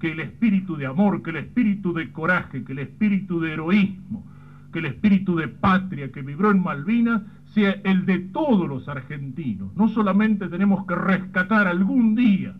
Que 0.00 0.12
el 0.12 0.20
espíritu 0.20 0.76
de 0.76 0.86
amor, 0.86 1.22
que 1.22 1.30
el 1.30 1.36
espíritu 1.36 1.92
de 1.94 2.12
coraje, 2.12 2.64
que 2.64 2.72
el 2.72 2.80
espíritu 2.80 3.40
de 3.40 3.52
heroísmo, 3.52 4.26
que 4.72 4.80
el 4.80 4.86
espíritu 4.86 5.36
de 5.36 5.48
patria 5.48 6.12
que 6.12 6.22
vibró 6.22 6.50
en 6.50 6.62
Malvinas 6.62 7.22
sea 7.46 7.72
el 7.84 8.06
de 8.06 8.18
todos 8.18 8.68
los 8.68 8.88
argentinos. 8.88 9.74
No 9.74 9.88
solamente 9.88 10.48
tenemos 10.48 10.86
que 10.86 10.94
rescatar 10.94 11.66
algún 11.66 12.14
día 12.14 12.54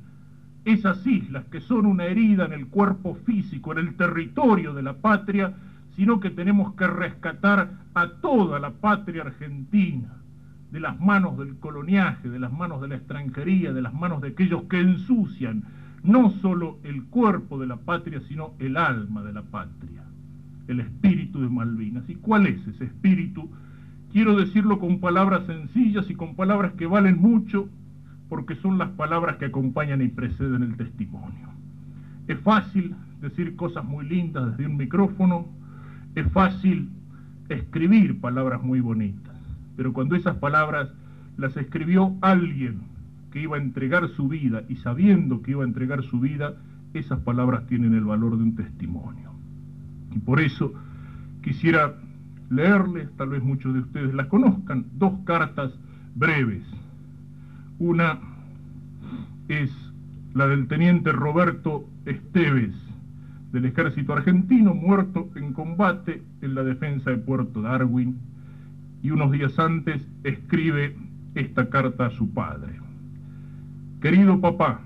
esas 0.65 1.07
islas 1.07 1.45
que 1.47 1.61
son 1.61 1.87
una 1.87 2.05
herida 2.05 2.45
en 2.45 2.53
el 2.53 2.67
cuerpo 2.67 3.15
físico, 3.27 3.73
en 3.73 3.79
el 3.79 3.95
territorio 3.97 4.75
de 4.75 4.83
la 4.83 4.95
patria, 4.95 5.55
sino 5.97 6.21
que 6.21 6.31
tenemos 6.31 6.75
que 6.75 6.87
rescatar 6.87 7.71
a 7.95 8.09
toda 8.21 8.61
la 8.61 8.71
patria 8.71 9.23
argentina 9.23 10.15
de 10.71 10.81
las 10.81 11.01
manos 11.01 11.39
del 11.39 11.59
coloniaje, 11.59 12.29
de 12.29 12.39
las 12.39 12.53
manos 12.53 12.81
de 12.81 12.89
la 12.89 12.97
extranjería, 12.97 13.73
de 13.73 13.83
las 13.83 13.95
manos 13.95 14.21
de 14.21 14.29
aquellos 14.29 14.65
que 14.65 14.81
ensucian 14.81 15.65
no 16.03 16.31
solo 16.31 16.79
el 16.85 17.05
cuerpo 17.07 17.59
de 17.59 17.67
la 17.67 17.77
patria, 17.77 18.21
sino 18.29 18.55
el 18.59 18.77
alma 18.77 19.23
de 19.23 19.33
la 19.33 19.43
patria, 19.43 20.05
el 20.69 20.81
espíritu 20.81 21.41
de 21.41 21.49
Malvinas. 21.49 22.09
¿Y 22.09 22.15
cuál 22.15 22.47
es 22.47 22.67
ese 22.67 22.85
espíritu? 22.85 23.51
Quiero 24.13 24.37
decirlo 24.37 24.79
con 24.79 25.01
palabras 25.01 25.47
sencillas 25.47 26.09
y 26.09 26.15
con 26.15 26.37
palabras 26.37 26.73
que 26.75 26.87
valen 26.87 27.21
mucho, 27.21 27.69
porque 28.29 28.55
son 28.57 28.79
las 28.79 28.91
palabras 28.91 29.37
que 29.37 29.47
acompañan 29.47 30.03
y 30.03 30.09
preceden 30.09 30.63
el 30.63 30.77
testimonio. 30.77 31.49
Es 32.27 32.39
fácil 32.41 32.95
decir 33.21 33.57
cosas 33.57 33.85
muy 33.85 34.07
lindas 34.07 34.51
desde 34.51 34.71
un 34.71 34.77
micrófono, 34.77 35.49
es 36.15 36.31
fácil 36.33 36.91
escribir 37.49 38.21
palabras 38.21 38.63
muy 38.63 38.81
bonitas, 38.81 39.37
pero 39.77 39.93
cuando 39.93 40.15
esas 40.15 40.37
palabras 40.37 40.91
las 41.37 41.57
escribió 41.57 42.17
alguien 42.21 42.81
que 43.31 43.43
iba 43.43 43.57
a 43.57 43.61
entregar 43.61 44.09
su 44.09 44.29
vida 44.29 44.63
y 44.69 44.77
sabiendo 44.77 45.43
que 45.43 45.53
iba 45.53 45.65
a 45.65 45.67
entregar 45.67 46.03
su 46.03 46.21
vida, 46.21 46.55
esas 46.95 47.21
palabras 47.21 47.67
tienen 47.67 47.95
el 47.95 48.05
valor 48.05 48.37
de 48.37 48.43
un 48.43 48.55
testimonio. 48.55 49.38
Y 50.15 50.19
por 50.19 50.41
eso 50.41 50.73
quisiera 51.43 51.95
leerles, 52.51 53.11
tal 53.17 53.31
vez 53.31 53.43
muchos 53.43 53.75
de 53.75 53.81
ustedes 53.81 54.15
las 54.15 54.27
conozcan, 54.29 54.87
dos 54.95 55.13
cartas 55.25 55.73
breves. 56.15 56.63
Una 57.79 58.19
es 59.49 59.71
la 60.35 60.47
del 60.47 60.67
teniente 60.69 61.13
Roberto 61.13 61.85
Esteves, 62.05 62.75
del 63.53 63.67
ejército 63.67 64.13
argentino, 64.13 64.75
muerto 64.75 65.29
en 65.37 65.53
combate 65.53 66.23
en 66.43 66.55
la 66.55 66.63
defensa 66.63 67.11
de 67.11 67.19
Puerto 67.19 67.63
Darwin, 67.63 68.19
y 69.03 69.11
unos 69.11 69.31
días 69.31 69.59
antes 69.59 70.07
escribe 70.25 70.97
esta 71.35 71.69
carta 71.71 72.07
a 72.07 72.11
su 72.11 72.31
padre. 72.31 72.73
Querido 74.01 74.41
papá, 74.41 74.81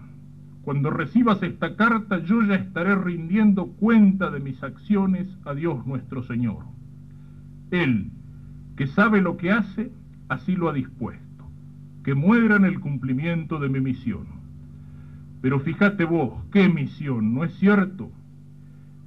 cuando 0.62 0.90
recibas 0.90 1.42
esta 1.42 1.76
carta 1.76 2.18
yo 2.18 2.42
ya 2.42 2.54
estaré 2.54 2.94
rindiendo 2.94 3.66
cuenta 3.66 4.30
de 4.30 4.40
mis 4.40 4.62
acciones 4.62 5.28
a 5.44 5.54
Dios 5.54 5.86
nuestro 5.86 6.22
Señor. 6.22 6.64
Él, 7.70 8.10
que 8.76 8.86
sabe 8.86 9.20
lo 9.20 9.36
que 9.36 9.50
hace, 9.50 9.90
así 10.28 10.54
lo 10.54 10.68
ha 10.68 10.72
dispuesto, 10.72 11.44
que 12.04 12.14
muera 12.14 12.56
en 12.56 12.64
el 12.64 12.78
cumplimiento 12.78 13.58
de 13.58 13.68
mi 13.68 13.80
misión. 13.80 14.26
Pero 15.40 15.58
fíjate 15.58 16.04
vos, 16.04 16.44
¿qué 16.52 16.68
misión? 16.68 17.34
¿No 17.34 17.42
es 17.42 17.52
cierto? 17.54 18.12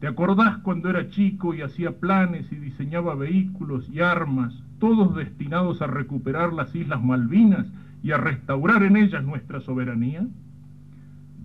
¿Te 0.01 0.07
acordás 0.07 0.57
cuando 0.57 0.89
era 0.89 1.09
chico 1.09 1.53
y 1.53 1.61
hacía 1.61 1.99
planes 1.99 2.51
y 2.51 2.55
diseñaba 2.55 3.15
vehículos 3.15 3.89
y 3.89 4.01
armas, 4.01 4.53
todos 4.79 5.15
destinados 5.15 5.81
a 5.81 5.87
recuperar 5.87 6.51
las 6.51 6.75
Islas 6.75 7.01
Malvinas 7.01 7.65
y 8.03 8.11
a 8.11 8.17
restaurar 8.17 8.83
en 8.83 8.97
ellas 8.97 9.23
nuestra 9.23 9.61
soberanía? 9.61 10.27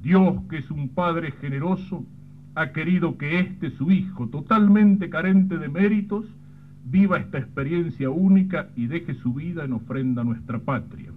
Dios, 0.03 0.43
que 0.49 0.59
es 0.59 0.71
un 0.71 0.89
Padre 0.89 1.33
generoso, 1.41 2.05
ha 2.55 2.73
querido 2.73 3.19
que 3.19 3.41
este 3.41 3.71
su 3.71 3.91
Hijo, 3.91 4.29
totalmente 4.29 5.11
carente 5.11 5.59
de 5.59 5.69
méritos, 5.69 6.25
viva 6.85 7.19
esta 7.19 7.39
experiencia 7.39 8.11
única 8.11 8.69
y 8.77 8.87
deje 8.87 9.15
su 9.15 9.35
vida 9.35 9.65
en 9.65 9.75
ofrenda 9.75 10.23
a 10.23 10.25
nuestra 10.25 10.59
patria. 10.59 11.11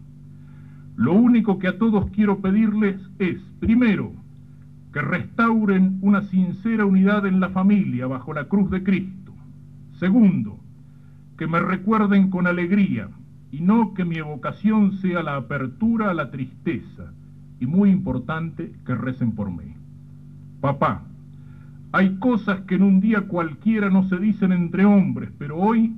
Lo 0.95 1.13
único 1.13 1.57
que 1.57 1.67
a 1.67 1.77
todos 1.77 2.09
quiero 2.11 2.39
pedirles 2.39 3.01
es, 3.19 3.41
primero, 3.59 4.11
que 4.91 5.01
restauren 5.01 5.97
una 6.01 6.21
sincera 6.21 6.85
unidad 6.85 7.25
en 7.25 7.39
la 7.39 7.49
familia 7.49 8.05
bajo 8.05 8.33
la 8.33 8.45
cruz 8.45 8.69
de 8.69 8.83
Cristo. 8.83 9.33
Segundo, 9.99 10.59
que 11.37 11.47
me 11.47 11.59
recuerden 11.59 12.29
con 12.29 12.45
alegría 12.45 13.09
y 13.51 13.61
no 13.61 13.93
que 13.93 14.05
mi 14.05 14.17
evocación 14.17 14.93
sea 14.99 15.23
la 15.23 15.35
apertura 15.35 16.11
a 16.11 16.13
la 16.13 16.29
tristeza. 16.29 17.11
Y 17.63 17.65
muy 17.65 17.91
importante, 17.91 18.73
que 18.85 18.93
recen 18.93 19.31
por 19.31 19.49
mí. 19.49 19.73
Papá, 20.59 21.03
hay 21.93 22.17
cosas 22.17 22.59
que 22.67 22.75
en 22.75 22.83
un 22.83 22.99
día 22.99 23.21
cualquiera 23.21 23.89
no 23.89 24.03
se 24.09 24.17
dicen 24.17 24.51
entre 24.51 24.83
hombres, 24.83 25.29
pero 25.37 25.55
hoy 25.55 25.95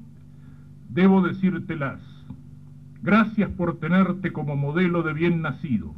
debo 0.90 1.24
decírtelas. 1.24 2.00
Gracias 3.02 3.50
por 3.50 3.80
tenerte 3.80 4.32
como 4.32 4.56
modelo 4.56 5.02
de 5.02 5.14
bien 5.14 5.42
nacido. 5.42 5.96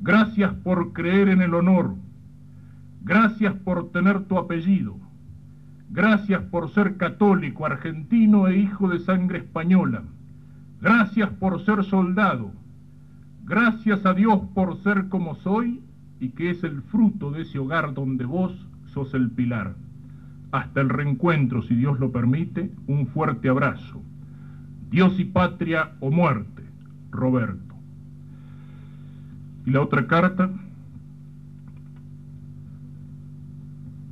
Gracias 0.00 0.54
por 0.64 0.94
creer 0.94 1.28
en 1.28 1.42
el 1.42 1.52
honor. 1.52 1.94
Gracias 3.02 3.52
por 3.52 3.90
tener 3.90 4.24
tu 4.24 4.38
apellido. 4.38 4.96
Gracias 5.90 6.40
por 6.44 6.70
ser 6.70 6.96
católico, 6.96 7.66
argentino 7.66 8.48
e 8.48 8.56
hijo 8.56 8.88
de 8.88 9.00
sangre 9.00 9.40
española. 9.40 10.04
Gracias 10.80 11.28
por 11.32 11.62
ser 11.66 11.84
soldado. 11.84 12.50
Gracias 13.46 14.04
a 14.04 14.12
Dios 14.12 14.40
por 14.54 14.82
ser 14.82 15.08
como 15.08 15.36
soy 15.36 15.80
y 16.18 16.30
que 16.30 16.50
es 16.50 16.64
el 16.64 16.82
fruto 16.82 17.30
de 17.30 17.42
ese 17.42 17.60
hogar 17.60 17.94
donde 17.94 18.24
vos 18.24 18.52
sos 18.86 19.14
el 19.14 19.30
pilar. 19.30 19.76
Hasta 20.50 20.80
el 20.80 20.88
reencuentro, 20.88 21.62
si 21.62 21.76
Dios 21.76 22.00
lo 22.00 22.10
permite, 22.10 22.72
un 22.88 23.06
fuerte 23.06 23.48
abrazo. 23.48 24.02
Dios 24.90 25.20
y 25.20 25.24
patria 25.26 25.92
o 26.00 26.10
muerte, 26.10 26.64
Roberto. 27.12 27.76
Y 29.64 29.70
la 29.70 29.80
otra 29.80 30.08
carta, 30.08 30.50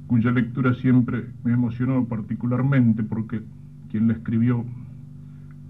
cuya 0.06 0.30
lectura 0.30 0.74
siempre 0.74 1.26
me 1.42 1.50
ha 1.50 1.54
emocionado 1.54 2.04
particularmente 2.04 3.02
porque 3.02 3.42
quien 3.90 4.06
la 4.06 4.14
escribió 4.14 4.64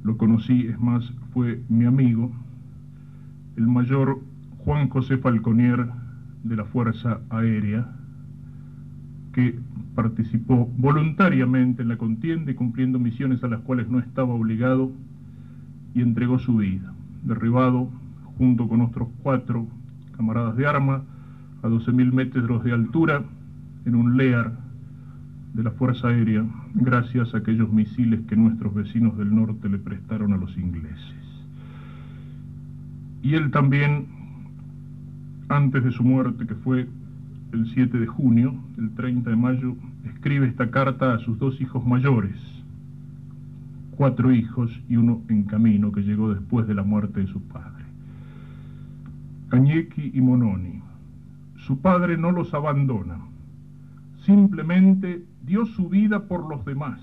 lo 0.03 0.19
conocí, 0.19 0.67
es 0.67 0.79
más, 0.79 1.11
fue 1.33 1.63
mi 1.71 1.87
amigo, 1.87 2.31
el 3.57 3.67
mayor 3.67 4.21
Juan 4.59 4.89
José 4.89 5.19
Falconier 5.19 5.87
de 6.43 6.57
la 6.57 6.65
Fuerza 6.65 7.21
Aérea, 7.31 7.87
que 9.33 9.59
participó 9.95 10.67
voluntariamente 10.77 11.83
en 11.83 11.89
la 11.89 11.97
contienda 11.97 12.51
y 12.51 12.55
cumpliendo 12.55 12.99
misiones 12.99 13.43
a 13.45 13.49
las 13.49 13.61
cuales 13.61 13.89
no 13.89 13.99
estaba 13.99 14.35
obligado 14.35 14.93
y 15.95 16.03
entregó 16.03 16.39
su 16.39 16.57
vida, 16.57 16.93
derribado 17.23 17.89
junto 18.39 18.69
con 18.69 18.81
otros 18.81 19.09
cuatro 19.23 19.67
camaradas 20.17 20.57
de 20.57 20.67
arma 20.67 21.03
a 21.63 21.69
12.000 21.69 22.13
metros 22.13 22.65
de 22.65 22.73
altura 22.73 23.23
en 23.85 23.95
un 23.95 24.17
Lear 24.17 24.53
de 25.55 25.63
la 25.63 25.71
Fuerza 25.71 26.09
Aérea 26.09 26.45
gracias 26.75 27.35
a 27.35 27.39
aquellos 27.39 27.73
misiles 27.73 28.21
que 28.27 28.37
nuestros 28.37 28.75
vecinos 28.75 29.17
del 29.17 29.35
norte 29.35 29.69
le 29.69 29.79
prestaron 29.79 30.33
a 30.33 30.37
los 30.37 30.57
ingleses. 30.57 31.24
Y 33.25 33.37
él 33.37 33.51
también, 33.51 34.07
antes 35.49 35.83
de 35.83 35.91
su 35.93 36.05
muerte, 36.05 36.47
que 36.47 36.55
fue 36.57 36.87
el 37.55 37.67
7 37.73 37.99
de 37.99 38.07
junio, 38.07 38.55
el 38.77 38.91
30 38.91 39.31
de 39.31 39.37
mayo, 39.37 39.77
escribe 40.05 40.47
esta 40.47 40.71
carta 40.71 41.15
a 41.15 41.19
sus 41.21 41.39
dos 41.39 41.59
hijos 41.59 41.87
mayores, 41.87 42.37
cuatro 43.93 44.31
hijos 44.31 44.79
y 44.91 44.97
uno 44.97 45.23
en 45.31 45.45
camino 45.45 45.91
que 45.91 46.03
llegó 46.03 46.35
después 46.35 46.67
de 46.67 46.75
la 46.75 46.83
muerte 46.83 47.21
de 47.21 47.27
su 47.29 47.41
padre. 47.41 47.85
Cañequi 49.49 50.11
y 50.13 50.21
Mononi. 50.21 50.83
Su 51.57 51.81
padre 51.81 52.19
no 52.19 52.31
los 52.31 52.53
abandona, 52.53 53.21
simplemente 54.27 55.25
dio 55.47 55.65
su 55.65 55.89
vida 55.89 56.29
por 56.29 56.47
los 56.47 56.63
demás, 56.67 57.01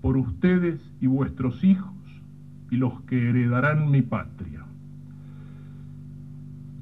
por 0.00 0.16
ustedes 0.16 0.80
y 1.00 1.06
vuestros 1.06 1.62
hijos 1.62 1.94
y 2.72 2.76
los 2.76 3.02
que 3.02 3.28
heredarán 3.28 3.88
mi 3.88 4.02
patria. 4.02 4.62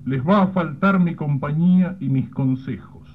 Les 0.05 0.27
va 0.27 0.43
a 0.43 0.47
faltar 0.49 0.99
mi 0.99 1.15
compañía 1.15 1.97
y 2.01 2.09
mis 2.09 2.29
consejos, 2.31 3.09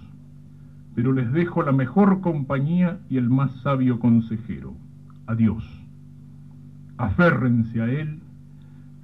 pero 0.94 1.12
les 1.12 1.32
dejo 1.32 1.64
la 1.64 1.72
mejor 1.72 2.22
compañía 2.22 3.00
y 3.10 3.18
el 3.18 3.30
más 3.30 3.52
sabio 3.62 4.00
consejero, 4.00 4.74
a 5.28 5.36
Dios. 5.36 5.64
Aférrense 6.98 7.82
a 7.82 7.86
Él, 7.86 8.20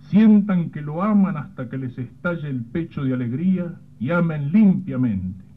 sientan 0.10 0.70
que 0.70 0.82
lo 0.82 1.04
aman 1.04 1.38
hasta 1.38 1.70
que 1.70 1.78
les 1.78 1.98
estalle 1.98 2.50
el 2.50 2.63
pecho 2.63 3.04
de 3.04 3.13
alegría 3.13 3.76
y 4.00 4.12
amen 4.12 4.52
limpiamente 4.52 5.52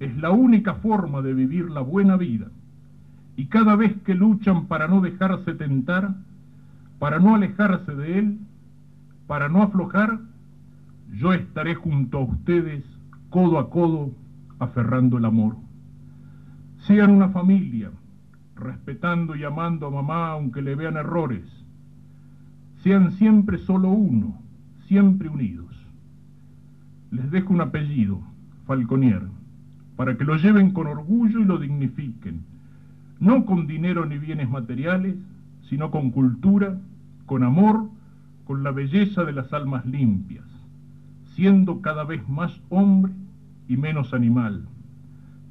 es 0.00 0.16
la 0.16 0.30
única 0.30 0.74
forma 0.74 1.22
de 1.22 1.34
vivir 1.34 1.70
la 1.70 1.80
buena 1.80 2.16
vida. 2.16 2.46
Y 3.36 3.46
cada 3.46 3.76
vez 3.76 3.94
que 4.04 4.14
luchan 4.14 4.66
para 4.66 4.88
no 4.88 5.00
dejarse 5.00 5.54
tentar, 5.54 6.14
para 6.98 7.18
no 7.18 7.34
alejarse 7.34 7.94
de 7.94 8.18
Él, 8.18 8.38
para 9.26 9.48
no 9.48 9.62
aflojar, 9.62 10.20
yo 11.12 11.32
estaré 11.32 11.74
junto 11.74 12.18
a 12.18 12.24
ustedes, 12.24 12.84
codo 13.30 13.58
a 13.58 13.70
codo, 13.70 14.12
aferrando 14.58 15.18
el 15.18 15.24
amor. 15.24 15.56
Sean 16.86 17.10
una 17.10 17.28
familia, 17.28 17.90
respetando 18.56 19.36
y 19.36 19.44
amando 19.44 19.86
a 19.86 19.90
mamá 19.90 20.30
aunque 20.30 20.62
le 20.62 20.74
vean 20.74 20.96
errores. 20.96 21.44
Sean 22.82 23.12
siempre 23.12 23.58
solo 23.58 23.90
uno, 23.90 24.40
siempre 24.86 25.28
unidos. 25.28 25.74
Les 27.10 27.30
dejo 27.30 27.52
un 27.52 27.60
apellido, 27.60 28.20
Falconier 28.66 29.22
para 29.98 30.16
que 30.16 30.22
lo 30.22 30.36
lleven 30.36 30.70
con 30.70 30.86
orgullo 30.86 31.40
y 31.40 31.44
lo 31.44 31.58
dignifiquen, 31.58 32.44
no 33.18 33.44
con 33.44 33.66
dinero 33.66 34.06
ni 34.06 34.16
bienes 34.16 34.48
materiales, 34.48 35.16
sino 35.68 35.90
con 35.90 36.12
cultura, 36.12 36.78
con 37.26 37.42
amor, 37.42 37.90
con 38.44 38.62
la 38.62 38.70
belleza 38.70 39.24
de 39.24 39.32
las 39.32 39.52
almas 39.52 39.84
limpias, 39.86 40.44
siendo 41.38 41.82
cada 41.82 42.02
vez 42.02 42.28
más 42.28 42.60
hombre 42.68 43.12
y 43.68 43.76
menos 43.76 44.12
animal, 44.12 44.66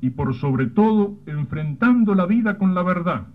y 0.02 0.10
por 0.10 0.36
sobre 0.36 0.65
todo 0.65 1.17
enfrentando 1.26 2.13
la 2.13 2.26
vida 2.26 2.58
con 2.58 2.76
la 2.76 2.84
verdad, 2.84 3.28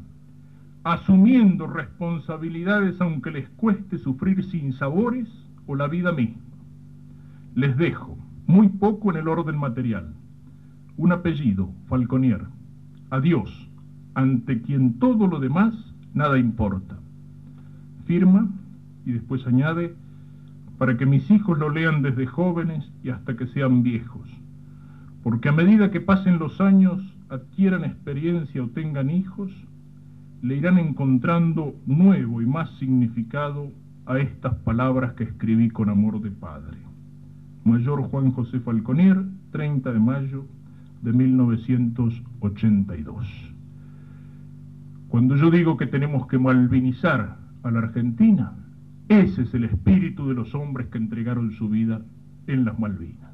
asumiendo 0.85 1.67
responsabilidades 1.67 3.01
aunque 3.01 3.31
les 3.31 3.49
cueste 3.57 3.97
sufrir 3.97 4.45
sin 4.51 4.75
sabores 4.75 5.31
o 5.67 5.77
la 5.77 5.89
vida 5.89 6.13
misma. 6.13 6.43
Les 7.55 7.75
dejo 7.79 8.19
muy 8.47 8.69
poco 8.69 9.11
en 9.11 9.17
el 9.17 9.29
orden 9.29 9.57
material 9.57 10.13
un 10.99 11.11
apellido, 11.11 11.71
Falconier. 11.89 12.45
Adiós, 13.09 13.49
ante 14.13 14.61
quien 14.61 14.99
todo 14.99 15.27
lo 15.27 15.41
demás 15.41 15.75
nada 16.13 16.39
importa. 16.39 16.99
Firma 18.05 18.47
y 19.07 19.13
después 19.13 19.47
añade, 19.47 19.97
para 20.83 20.97
que 20.97 21.07
mis 21.07 21.31
hijos 21.31 21.61
lo 21.61 21.71
lean 21.71 22.03
desde 22.03 22.27
jóvenes 22.27 22.91
y 23.05 23.11
hasta 23.11 23.37
que 23.37 23.47
sean 23.47 23.85
viejos. 23.85 24.29
Porque 25.23 25.49
a 25.49 25.53
medida 25.53 25.93
que 25.93 26.01
pasen 26.01 26.41
los 26.41 26.61
años, 26.61 27.01
adquieran 27.29 27.85
experiencia 27.85 28.65
o 28.65 28.67
tengan 28.67 29.09
hijos, 29.09 29.53
le 30.43 30.57
irán 30.57 30.81
encontrando 30.81 31.77
nuevo 31.87 32.43
y 32.43 32.47
más 32.47 32.69
significado 32.81 33.71
a 34.07 34.19
estas 34.19 34.57
palabras 34.57 35.13
que 35.13 35.23
escribí 35.23 35.71
con 35.71 35.89
amor 35.89 36.21
de 36.21 36.33
padre. 36.33 36.79
Mayor 37.63 38.03
Juan 38.03 38.33
José 38.33 38.59
Falconier, 38.59 39.23
30 39.53 39.93
de 39.93 40.01
mayo 40.01 40.47
de 41.03 41.13
1982. 41.13 43.55
Cuando 45.07 45.37
yo 45.37 45.49
digo 45.49 45.77
que 45.77 45.87
tenemos 45.87 46.27
que 46.27 46.41
malvinizar 46.41 47.37
a 47.63 47.71
la 47.71 47.79
Argentina, 47.79 48.55
ese 49.09 49.43
es 49.43 49.55
el 49.55 49.65
espíritu 49.65 50.29
de 50.29 50.35
los 50.35 50.55
hombres 50.55 50.89
que 50.89 50.99
entregaron 50.99 51.53
su 51.53 51.69
vida 51.69 52.03
en 52.47 52.65
las 52.65 52.79
Malvinas. 52.79 53.33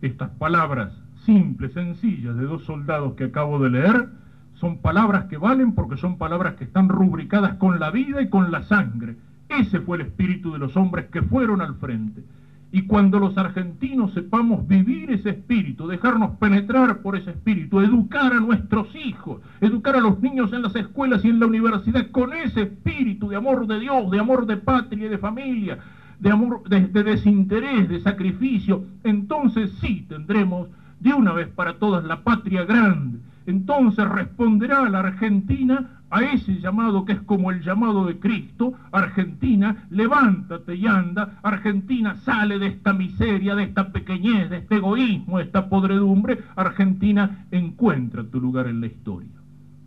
Estas 0.00 0.30
palabras 0.30 0.92
simples, 1.24 1.72
sencillas, 1.72 2.36
de 2.36 2.44
dos 2.44 2.64
soldados 2.64 3.14
que 3.14 3.24
acabo 3.24 3.58
de 3.58 3.70
leer, 3.70 4.08
son 4.54 4.78
palabras 4.78 5.26
que 5.26 5.36
valen 5.36 5.72
porque 5.72 5.96
son 5.96 6.18
palabras 6.18 6.54
que 6.54 6.64
están 6.64 6.88
rubricadas 6.88 7.54
con 7.54 7.78
la 7.78 7.90
vida 7.90 8.22
y 8.22 8.28
con 8.28 8.50
la 8.50 8.62
sangre. 8.62 9.16
Ese 9.48 9.80
fue 9.80 9.98
el 9.98 10.06
espíritu 10.06 10.52
de 10.52 10.58
los 10.58 10.76
hombres 10.76 11.06
que 11.06 11.22
fueron 11.22 11.60
al 11.60 11.76
frente. 11.76 12.22
Y 12.70 12.82
cuando 12.82 13.18
los 13.18 13.38
argentinos 13.38 14.12
sepamos 14.12 14.66
vivir 14.68 15.10
ese 15.10 15.30
espíritu, 15.30 15.86
dejarnos 15.86 16.36
penetrar 16.36 16.98
por 17.00 17.16
ese 17.16 17.30
espíritu, 17.30 17.80
educar 17.80 18.32
a 18.32 18.40
nuestros 18.40 18.94
hijos, 18.94 19.40
educar 19.60 19.96
a 19.96 20.00
los 20.00 20.20
niños 20.20 20.52
en 20.52 20.62
las 20.62 20.76
escuelas 20.76 21.24
y 21.24 21.30
en 21.30 21.40
la 21.40 21.46
universidad 21.46 22.10
con 22.10 22.34
ese 22.34 22.62
espíritu 22.62 23.28
de 23.28 23.36
amor 23.36 23.66
de 23.66 23.80
Dios, 23.80 24.10
de 24.10 24.18
amor 24.18 24.44
de 24.44 24.58
patria 24.58 25.06
y 25.06 25.08
de 25.08 25.18
familia, 25.18 25.78
de 26.20 26.30
amor, 26.30 26.68
de, 26.68 26.88
de 26.88 27.02
desinterés, 27.04 27.88
de 27.88 28.00
sacrificio, 28.00 28.84
entonces 29.02 29.72
sí 29.80 30.04
tendremos 30.08 30.68
de 31.00 31.14
una 31.14 31.32
vez 31.32 31.48
para 31.48 31.78
todas 31.78 32.04
la 32.04 32.22
patria 32.22 32.64
grande. 32.64 33.18
Entonces 33.46 34.06
responderá 34.06 34.88
la 34.90 34.98
Argentina 34.98 35.97
a 36.10 36.22
ese 36.22 36.60
llamado 36.60 37.04
que 37.04 37.12
es 37.12 37.20
como 37.22 37.50
el 37.50 37.62
llamado 37.62 38.06
de 38.06 38.18
Cristo, 38.18 38.72
Argentina, 38.92 39.86
levántate 39.90 40.74
y 40.74 40.86
anda, 40.86 41.38
Argentina, 41.42 42.14
sale 42.16 42.58
de 42.58 42.68
esta 42.68 42.92
miseria, 42.92 43.54
de 43.54 43.64
esta 43.64 43.92
pequeñez, 43.92 44.48
de 44.50 44.58
este 44.58 44.76
egoísmo, 44.76 45.38
de 45.38 45.44
esta 45.44 45.68
podredumbre, 45.68 46.38
Argentina, 46.56 47.46
encuentra 47.50 48.24
tu 48.24 48.40
lugar 48.40 48.66
en 48.68 48.80
la 48.80 48.86
historia. 48.86 49.30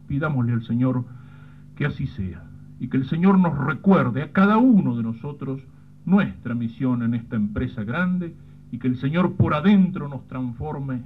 Pidámosle 0.07 0.53
al 0.53 0.63
Señor 0.63 1.05
que 1.75 1.85
así 1.85 2.07
sea 2.07 2.43
y 2.79 2.87
que 2.87 2.97
el 2.97 3.07
Señor 3.07 3.39
nos 3.39 3.57
recuerde 3.57 4.23
a 4.23 4.31
cada 4.31 4.57
uno 4.57 4.95
de 4.95 5.03
nosotros 5.03 5.61
nuestra 6.05 6.55
misión 6.55 7.03
en 7.03 7.13
esta 7.13 7.35
empresa 7.35 7.83
grande 7.83 8.35
y 8.71 8.79
que 8.79 8.87
el 8.87 8.97
Señor 8.97 9.35
por 9.35 9.53
adentro 9.53 10.07
nos 10.07 10.27
transforme 10.27 11.01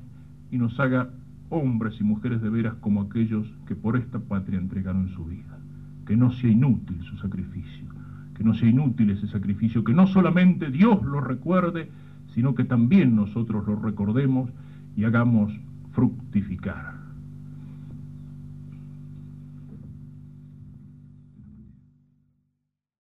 y 0.52 0.58
nos 0.58 0.80
haga 0.80 1.10
hombres 1.50 2.00
y 2.00 2.04
mujeres 2.04 2.42
de 2.42 2.50
veras 2.50 2.76
como 2.76 3.02
aquellos 3.02 3.48
que 3.68 3.76
por 3.76 3.98
esta 3.98 4.20
patria 4.20 4.60
entregaron 4.60 5.10
su 5.10 5.26
vida. 5.26 5.60
Que 6.06 6.18
no 6.18 6.32
sea 6.32 6.50
inútil 6.50 7.02
su 7.04 7.18
sacrificio, 7.18 7.86
que 8.36 8.44
no 8.44 8.54
sea 8.54 8.70
inútil 8.70 9.10
ese 9.10 9.28
sacrificio, 9.28 9.84
que 9.84 9.94
no 9.94 10.08
solamente 10.08 10.70
Dios 10.70 11.04
lo 11.04 11.22
recuerde, 11.22 11.90
sino 12.34 12.54
que 12.54 12.64
también 12.64 13.16
nosotros 13.16 13.66
lo 13.68 13.76
recordemos 13.78 14.52
y 14.96 15.04
hagamos 15.04 15.54
fructificar. 15.92 17.05